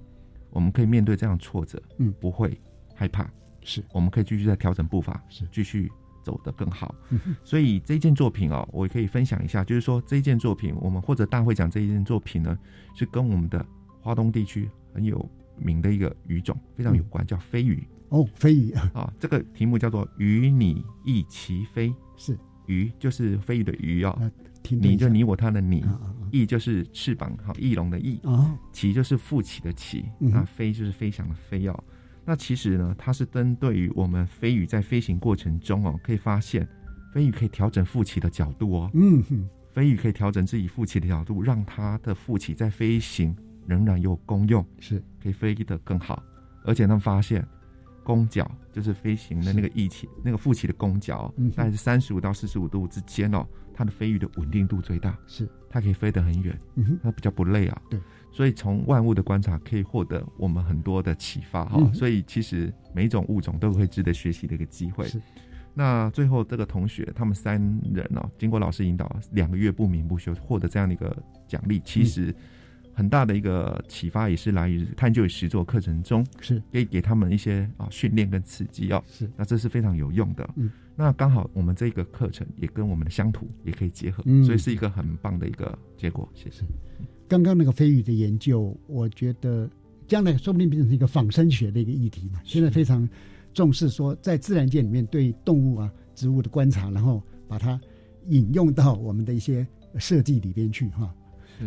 [0.51, 2.59] 我们可以面对这样挫折，嗯，不会
[2.93, 3.27] 害怕，
[3.63, 5.91] 是我们可以继续再调整步伐，是继续
[6.23, 6.93] 走得更好。
[7.43, 12.57] 所以这件作品哦，我也可以分享一下，就是说这一件作品，我们或者大会讲这一件作品呢，
[12.95, 13.63] 是跟我们的
[14.01, 17.87] 华东地区很有名的一个语种非常有关，叫飞鱼。
[18.09, 22.37] 哦，飞鱼啊，这个题目叫做“与你一齐飞”，是。
[22.65, 24.31] 鱼就是飞鱼的鱼哦，
[24.69, 25.83] 你你就你我他的你，
[26.31, 31.83] 翼就是翅膀好翼龙的翼，啊旗就是复起的起，那飞就是飞翔的飞哦。
[32.23, 36.67] 那其实呢，它是针对于我们飞鱼在飞行过程中哦，可以发现
[37.11, 43.35] 飞鱼可以调整复起的角度哦，嗯哼，飞鱼可以调整自己复起的角度，让它的复起在飞行
[43.65, 45.03] 仍然有功用，是。
[45.23, 46.21] 可以飞得更好，
[46.65, 47.43] 而且他们发现。
[48.09, 53.45] 弓角就是飞行的那个翼起，那个副起的弓角，嗯大概是三十五到四十五度之间哦。
[53.71, 56.59] 它的飞鱼的稳定度最大，是它可以飞得很远，
[57.03, 57.79] 它比较不累啊。
[57.87, 57.99] 对，
[58.31, 61.87] 所以从万物的观察可以获得我们很多的启发哈。
[61.93, 65.05] 所以其实每一种物种都会值得学习的一个机会。
[65.75, 67.61] 那最后这个同学他们三
[67.93, 71.15] 人哦，经过老师引导，两个月不眠不休获得这样的一个
[71.47, 72.35] 奖励，其实。
[72.99, 79.01] 很大的一个启发也是来于探究与实作课程中，是可以给他们一些啊训练跟刺激哦。
[79.07, 80.49] 是，那这是非常有用的。
[80.57, 86.27] 嗯，那刚好我们这个课程也跟我们的乡土也可以结合，所以是一个很棒的一个结果。
[86.33, 86.65] 谢谢。
[87.25, 89.69] 刚刚那个飞鱼的研究，我觉得
[90.05, 92.41] 将来说不定变成一个仿生学的一个议题嘛。
[92.43, 93.07] 现在非常
[93.53, 97.79] 重视说在自然界里面对动物啊、植物的观察，然后把它
[98.27, 99.65] 引用到我们的一些
[99.97, 101.15] 设计里边去哈。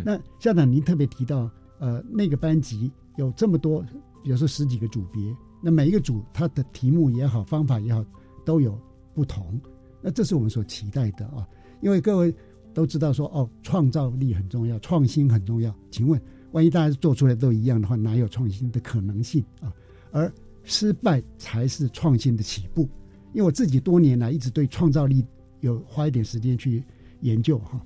[0.05, 3.84] 那校长，您特别提到，呃，那个班级有这么多，
[4.22, 5.22] 比如说十几个组别，
[5.62, 8.05] 那每一个组它的题目也好，方法也好，
[8.45, 8.78] 都有
[9.14, 9.61] 不同。
[10.01, 11.47] 那这是我们所期待的啊，
[11.80, 12.34] 因为各位
[12.72, 15.74] 都知道说，哦，创造力很重要，创新很重要。
[15.90, 16.20] 请问，
[16.53, 19.72] 万一大家做出来都一样的话，哪有创新的可能性啊？
[20.11, 20.32] 而
[20.64, 22.88] 失败才是创新的起步。
[23.32, 25.24] 因为我自己多年来一直对创造力
[25.61, 26.84] 有花一点时间去
[27.20, 27.80] 研究哈。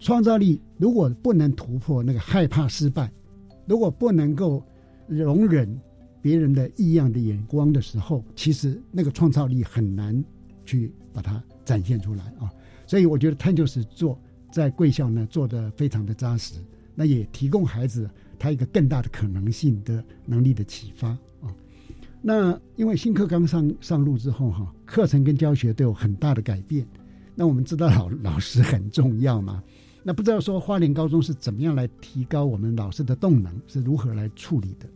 [0.00, 3.12] 创造力如果不能突破那个害怕失败，
[3.66, 4.64] 如果不能够
[5.06, 5.78] 容忍
[6.22, 10.24] 别人的异样的眼光的时候，其实那个创造力很难
[10.64, 12.50] 去把它展现出来啊。
[12.86, 14.18] 所以我觉得探究实做
[14.50, 16.54] 在贵校呢做的非常的扎实，
[16.94, 21.08] 那也提供孩子他一个更大的可能性的能力的启发
[21.42, 21.54] 啊。
[22.22, 26.86] 那因为新课刚上上路之后哈，课程跟教学都有很大的改变。
[27.34, 29.62] 那我们知道老老师很重要嘛。
[30.02, 34.88] 那不知道说花莲高中是怎么样来提高我们老师的动能，是如何来处理的？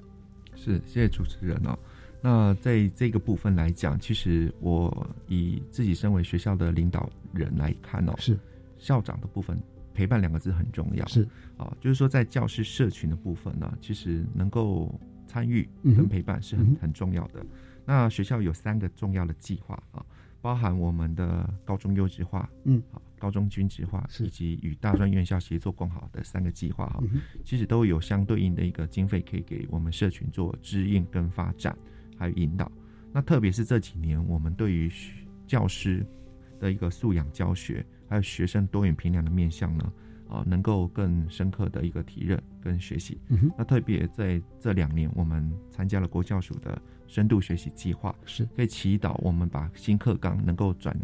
[0.57, 1.79] 是，谢谢主持人哦。
[2.23, 8.39] 那在这个部分来讲，其实我以自己身为学校的领导人来看哦，是
[8.79, 9.61] 校长的部分
[9.93, 11.07] 陪伴两个字很重要。
[11.07, 11.29] 是
[11.59, 17.45] 啊，就是说在教师社群的部分呢，其实能够参与跟陪伴是很很重要的。
[17.85, 20.03] 那学校有三个重要的计划啊，
[20.41, 23.03] 包含我们的高中优质化，嗯，好。
[23.25, 27.03] 高中均值化以及与大专院校协作共好的三个计划哈，
[27.43, 31.75] 其实都有相对应的一个经费可以给我们社群做支应跟发展，
[32.19, 32.71] 还有引导。
[33.15, 34.93] 那特别是这几年，我们对于
[35.47, 36.05] 教师
[36.61, 39.93] 的一个素养教学，还有学生多元平量的面向呢，
[40.29, 43.19] 啊，能够更深刻的一个体认跟学习。
[43.57, 50.95] 那特别在这两年，我们参加了国教署的深度学习计划，是可以祈祷我们把新课纲能够转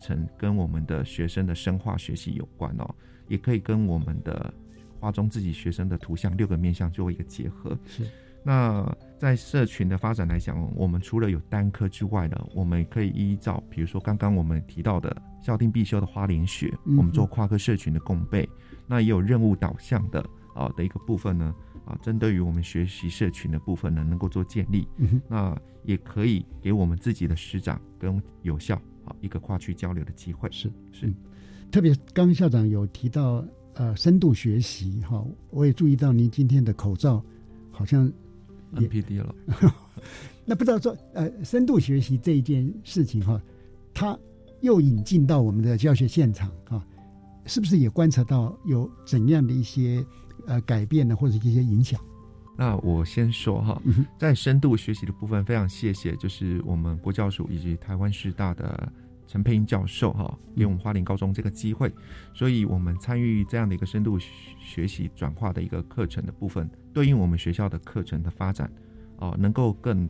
[0.00, 2.94] 成跟我们的学生的生化学习有关哦，
[3.28, 4.52] 也可以跟我们的
[4.98, 7.78] 画中自己学生的图像六个面向做一个结合。
[7.86, 8.04] 是。
[8.42, 18.48] 那在社群的发展来讲，我们除了有单科之外呢，我们可以依照，比如说刚刚我们提到的校定必修的花莲学，我们做跨科社群的共备，
[18.86, 20.24] 那也有任务导向的
[20.54, 21.52] 啊的一个部分呢，
[21.84, 24.86] 啊，针对于我们学习社群的部分呢，能够做建立，
[25.28, 30.48] 那也可以给我们自己的师长跟有效啊一个跨区交流的机会。
[30.52, 31.10] 是是，
[31.70, 33.42] 特别刚校长有提到
[33.72, 37.24] 呃深度学习哈，我也注意到您今天的口罩
[37.70, 38.12] 好像。
[38.74, 39.34] NPD 了，
[40.44, 43.40] 那不知道说呃，深度学习这一件事情哈，
[43.94, 44.18] 它
[44.60, 46.84] 又引进到我们的教学现场哈，
[47.46, 50.04] 是不是也观察到有怎样的一些
[50.46, 51.98] 呃改变呢，或者一些影响？
[52.56, 53.80] 那我先说哈，
[54.18, 58.92] 在深度学习的部分，非常谢谢，就是我们国教署以及台湾师大的
[59.26, 61.92] 陈佩英教授哈，给我们花莲高中这个机会，
[62.32, 64.18] 所以我们参与这样的一个深度
[64.58, 66.68] 学习转化的一个课程的部分。
[66.94, 68.72] 对应我们学校的课程的发展，
[69.18, 70.08] 哦，能够更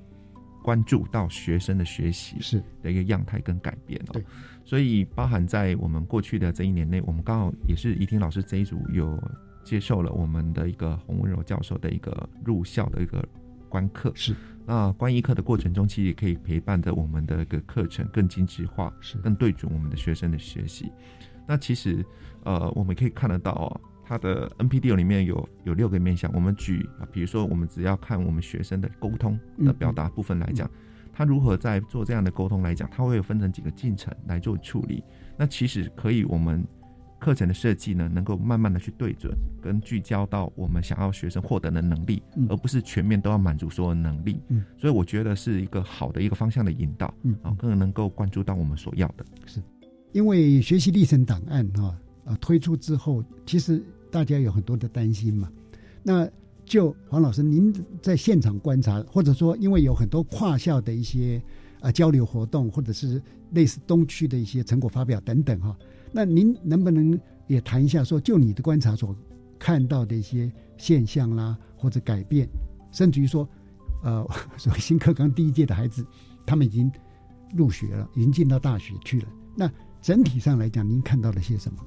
[0.63, 2.63] 关注到学生的学习是。
[2.83, 4.23] 的一个样态跟改变哦。
[4.65, 9.21] 所以包含在我们过去的这一年内，我们刚好也是怡婷老师这一组有
[9.67, 13.23] 接受了我们的一个洪温柔教授的一个入校的一个
[13.69, 14.13] 观课。
[14.15, 14.33] 是
[14.65, 20.93] 那观一课的过程中，其实也可以陪伴着我们的一个课程更精致化，是更对准我们的学生的学习。
[21.49, 22.05] 那其实
[22.45, 23.81] 呃，我们可以看得到哦。
[24.09, 30.71] 它的 NPD 里面有有六个面向，我们举啊，比如说我们只要看我们学生的沟通的表达部分来讲，
[31.13, 35.03] 他如何在做这样的沟通来讲，他会有分成几个进程来做处理。
[35.37, 36.65] 那其实可以，我们
[37.19, 44.41] 课程的设计呢，能够慢慢的去对准跟聚焦到我们想要学生获得的能力，而不是全面都要满足所有能力。
[44.49, 49.25] 嗯，所以我觉得是一个好的一个方向的引导，嗯，啊，更能够关注到我们所要的。
[49.47, 49.61] 是，
[50.13, 53.83] 因为学习历程档案哈啊推出之后，其实。
[54.09, 55.51] 大家有很多的担心嘛？
[56.03, 56.27] 那
[56.65, 61.43] 就黄老师，您在现场观察，或者说，因为有很多跨校的一些
[61.81, 65.77] 啊交流活动，或者是类似东区的一些成果发表等等哈，
[66.17, 69.15] 那您能不能也谈一下，说就你的观察所
[69.59, 72.49] 看到的一些现象啦，或者改变，
[72.91, 73.47] 甚至于说，
[74.03, 76.07] 呃， 所谓新课纲第一届的孩子，
[76.47, 76.91] 他们已经
[77.55, 79.29] 入学了，已经进到大学去了。
[79.55, 81.85] 那整体上来讲，您看到了些什么？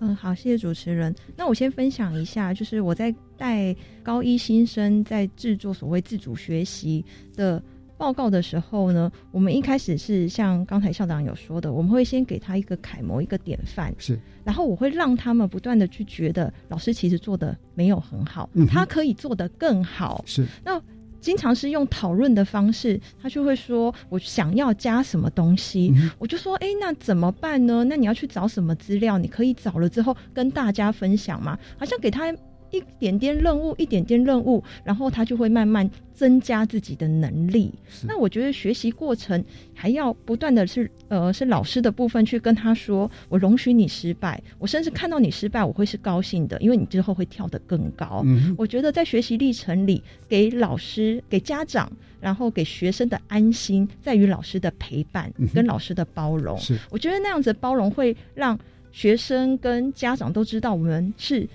[0.00, 1.14] 嗯，好，谢谢主持人。
[1.36, 7.04] 那我先分享一下，就是我在带高一新生在制作所谓自主学习
[7.34, 7.62] 的
[7.98, 20.46] 报告的时候呢，我们一开始是像刚才校长有说的，我们会先给他一个楷模、一个典范，是，然后我会让他们不断的去觉得老师其实做的没有很好，他可以做得更好，是。
[20.64, 20.80] 那
[21.18, 27.82] 经常是用讨论的方式，他就会说：“我想要加什么东西。”我就说：“哎，那怎么办呢？
[27.84, 29.18] 那你要去找什么资料？
[29.18, 31.58] 你可以找了之后跟大家分享嘛。
[31.76, 32.32] 好像给他
[32.70, 37.70] 一点点任务，一点点任务，然后他就会慢慢。”增加自己的能力，
[38.08, 39.44] 那我觉得学习过程
[39.74, 48.24] 还要不断的是，呃，是老师的部分去跟他说，我容许你失败，我甚至看到你失败，我会是高兴的，因为你之后会跳得更高。
[48.56, 56.56] 我觉得在学习历程里，给老师、给家长，然后给学生的安心，在于老师的陪伴跟老师的包容。
[56.56, 58.58] 是，我觉得那样子包容会让
[58.90, 61.46] 学生跟家长都知道我们是。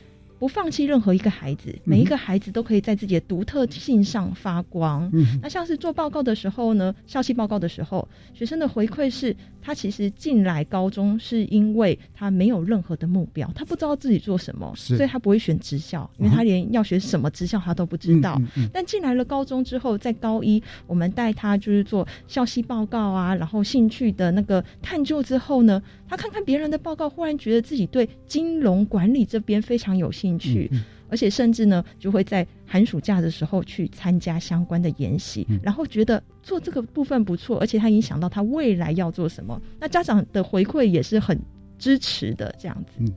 [0.42, 5.08] 不放弃任何一个孩子，每一个孩子都可以在自己的独特性上发光。
[5.14, 9.36] 嗯那像是做报告的时候呢，校期报告的时候，学生的回馈是。
[9.62, 18.42] 他其实进来高中是因为他没有任何的目标，他不知道自己做什么，所以他不会选职校，因为他连要学什么职校他都不知道。
[18.74, 30.70] 但进来了高中之后，在高一我们带他就是做校系报告啊，然后兴趣的那个探究之后呢，他看看别人的报告，忽然觉得自己对金融管理这边非常有兴趣。
[31.12, 39.62] 而且甚至呢，就会在寒暑假的时候去参加相关的研习，然后觉得做这个部分不错，而且他影响到他未来要做什么。
[39.80, 41.40] 那家长的回馈也是很
[41.78, 42.92] 支持的，这样子。
[43.00, 43.14] 嗯，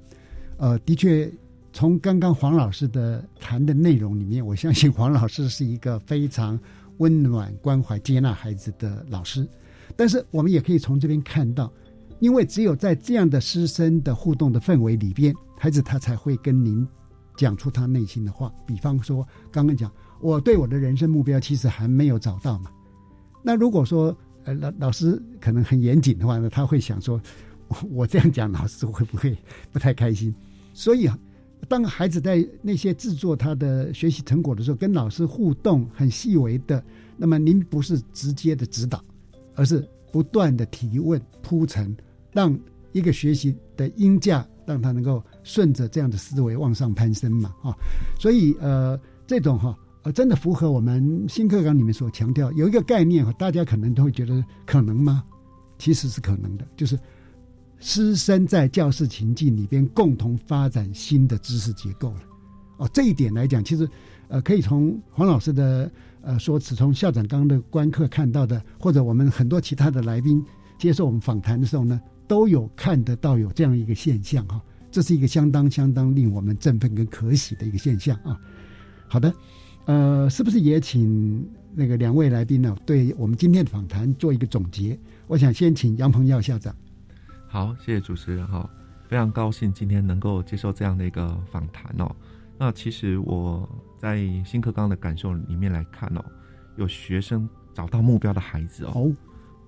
[0.58, 1.30] 呃，的确，
[1.72, 6.58] 从刚刚黄老师的谈的内容里面，我相信黄老师是一个非常
[6.98, 9.46] 温暖、关怀、接纳孩子的老师。
[9.96, 11.72] 但是我们也可以从这边看到，
[12.18, 16.86] 因为只有在这样的师生的互动的氛围里边，孩子他才会跟您
[17.36, 18.52] 讲出他内心的话。
[18.66, 22.70] 比方说，刚刚讲我对我的人生目标其实还没有找到嘛。
[23.42, 27.20] 那如果说呃老老师可能很严谨的话呢，他会想说，
[27.90, 29.36] 我这样讲老师会不会
[29.72, 30.34] 不太开心？
[30.72, 31.18] 所以啊，
[31.68, 36.82] 当孩子在那些制作他的学习成果的时候，跟老师互动很细微的，
[37.16, 39.02] 那么您不是直接的指导，
[39.54, 41.96] 而是不断的提问铺陈，
[42.32, 42.58] 让
[42.92, 47.72] 一个学习的音架让他能够顺着这样的思维往上攀升嘛啊，
[48.18, 55.22] 所以呃这种哈呃真的符合我们新课纲里面所强调有一个概念哈，大家可能都会觉得可能吗？
[55.78, 56.98] 其实是可能的，就是。
[57.80, 62.20] 师生在教室情境里边共同发展新的知识结构了，
[62.78, 63.86] 哦，这一点来讲，其实，
[64.28, 65.90] 呃，可以从黄老师的
[66.22, 70.42] 呃说辞，从校长刚刚的观课看到的，或者我们很多其他的来宾
[70.78, 74.58] 接受我们访谈的时候呢，都有看得到有这样一个现象哈，
[74.94, 78.40] 这是一个相当相当令我们振奋跟可喜的一个现象啊。
[79.08, 79.34] 好的，
[79.86, 84.96] 呃，是不是也请那个两位来宾呢，对我们今天的访谈做一个总结？
[85.26, 86.72] 我想先请杨鹏耀校长。
[87.48, 88.70] 好，谢谢主持人哈，
[89.08, 92.14] 非常高兴今天能够接受这样的一个访谈哦。
[92.56, 93.68] 那其实我
[93.98, 96.24] 在新课纲的感受里面来看哦，
[96.76, 99.10] 有学生找到目标的孩子哦，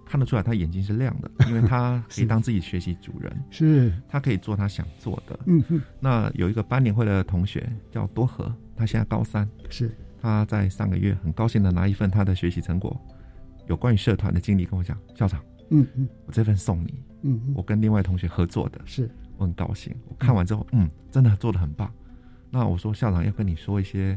[0.06, 5.38] 看得出来他眼睛是亮的， 因为他可以当自己学习主人，是他可以做他想做的。
[5.46, 5.82] 嗯哼。
[6.00, 9.90] 那有一个班年会的同学叫多和，他现在高三，是
[10.20, 12.98] 他在上个月很高兴的拿一份他的学习成果，
[13.66, 15.42] 有关于社团的经历跟我讲，校长。
[15.70, 17.02] 嗯嗯，我这份送你。
[17.22, 19.92] 嗯，我跟另外同学合作的，是我很高兴。
[20.08, 21.92] 我看完之后，嗯，真的做的很棒。
[22.48, 24.16] 那我说校长要跟你说一些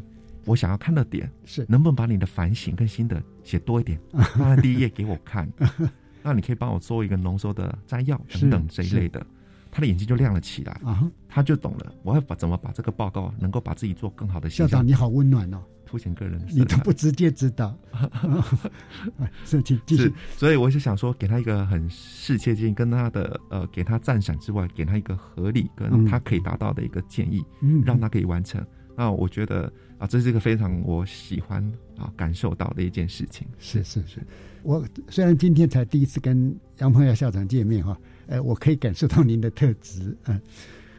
[0.50, 4.00] 我想要看的点，是能不能把你的反省跟心得写多一点，
[4.36, 5.48] 放在第一页给我看。
[6.24, 9.26] 那你可以帮我做一个浓缩的摘要等等这一类的。
[9.72, 11.94] 他的眼睛就亮了起来啊，他就懂了。
[12.02, 14.50] 我要把怎么把这个报告能够把自己做更好的。
[14.50, 15.62] 校长你好温暖哦。
[15.86, 17.76] 凸显个人，你都不直接指导，
[19.44, 20.14] 是请继续。
[20.38, 28.64] 所以我是想说，给他一个很世切建议，跟他的呃，给他赞赏之外，给他一个合理跟他可以达到的一个建议，嗯，让他可以完成。
[28.96, 31.62] 那我觉得啊，这是一个非常我喜欢
[31.98, 33.46] 啊感受到的一件事情。
[33.60, 34.20] 是是是，
[34.64, 40.18] 我虽然今天才第一次跟杨鹏耀校长见面哈，呃，我可以感受到您的特质。
[40.26, 40.42] 嗯，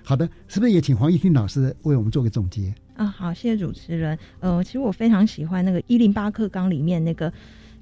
[0.05, 2.75] 好的，是不是也请黄一婷老师为我们做个总结？
[2.95, 4.19] 啊，好，谢谢主持人。
[4.41, 7.33] 呃，其实我非常喜欢那个一零八课纲里面那个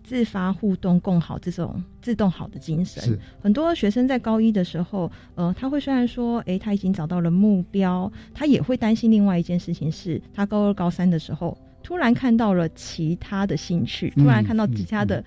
[0.09, 3.19] 自发互动共好这种自动好的精神。
[3.43, 15.23] 很多学生在高一的时候，呃，他会虽然说，哎，他已经找到了目标，他也会担心另外一件事情是，他高二、高三的时候，突然看到了其他的兴趣，突然看到其他的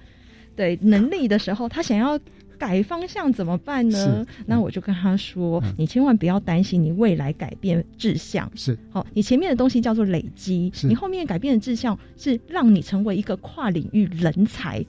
[0.55, 2.19] 对能力的时候，他想要。
[2.61, 4.23] 改方向怎么办呢？
[4.45, 14.85] 那我就跟他说：“你千万不要担心，你未来改变志向是好，你前面的东西叫做累积，你后面改变的志向是让你成为一个跨领域人才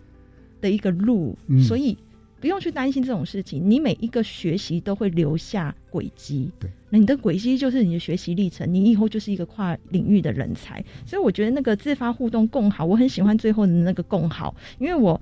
[0.60, 1.34] 的一个路，
[1.66, 1.96] 所以
[2.42, 3.62] 不用去担心这种事情。
[3.64, 10.84] 你每一个学习都会留下轨迹，对，那你的轨迹就是你的学习历程，你以后就是一个跨领域的人才。
[11.06, 15.18] 所以我觉得那个自发互动共好，我很喜欢最后的那个共好，因为我。”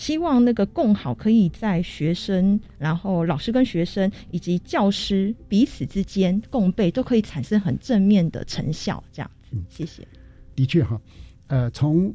[0.00, 9.04] 希望那个共好可以在学生、然后老师跟学生以及教师彼此之间共备，都可以产生很正面的成效。
[9.12, 10.08] 这样，子，谢谢。
[10.56, 10.98] 的确哈，
[11.48, 12.10] 呃，从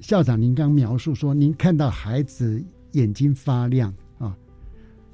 [0.00, 2.62] 校长您刚描述说，您看到孩子
[2.92, 4.36] 眼睛发亮啊，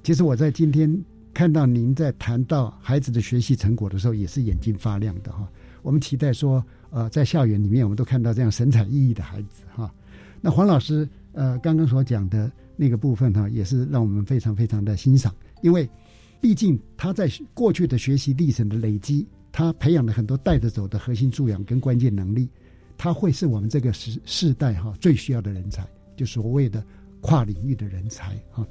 [0.02, 0.92] 其实我在今天
[1.32, 5.48] 看到您在谈到孩子的学习成果的时候，也是眼睛发亮的哈。
[5.80, 6.60] 我们期待说，
[6.90, 9.94] 呃，在校园里面，我们都看到这样神采奕奕的孩子哈。
[10.40, 11.08] 那黄老师。
[11.36, 15.86] 呃，刚刚所讲的那个部分哈，也是让我们非常非常的欣赏，因为
[16.40, 22.48] 毕竟他在过去的学习历程的累积，他培养了很多带着走的核心素养跟关键能力，
[22.96, 26.82] 他会是我们这个时世代哈最需要的人才，就所谓的
[27.20, 28.66] 跨领域的人才哈。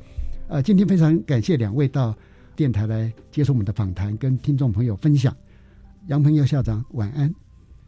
[0.47, 2.17] 呃，今天非常感谢两位到
[2.55, 5.35] 电台来接受我们的访谈，跟听众朋友分享。
[6.07, 7.31] 杨鹏耀校长晚安，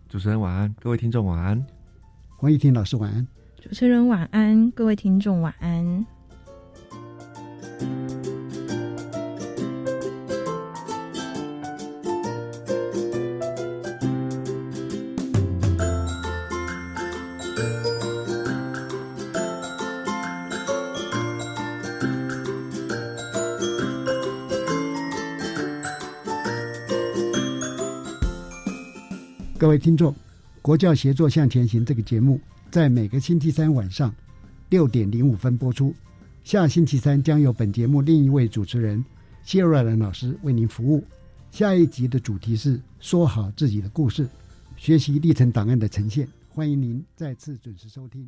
[0.08, 1.66] 主持人晚安，各位听众晚安，
[2.38, 3.28] 黄玉婷老师晚安。
[3.60, 6.06] 主持人晚安，各位听众晚安。
[29.60, 30.16] 各位听众，
[30.62, 32.40] 国教协作向前行这个节目。
[32.70, 34.14] 在每个星期三晚上
[34.70, 35.94] 六点零五分播出。
[36.44, 39.04] 下星期三将由本节目另一位主持人
[39.44, 41.04] 谢瑞兰老师为您服务。
[41.52, 44.28] 下一集的主题是说好自己的故事，
[44.78, 46.28] 学习历程档案的呈现。
[46.50, 48.26] 欢迎您再次准时收听。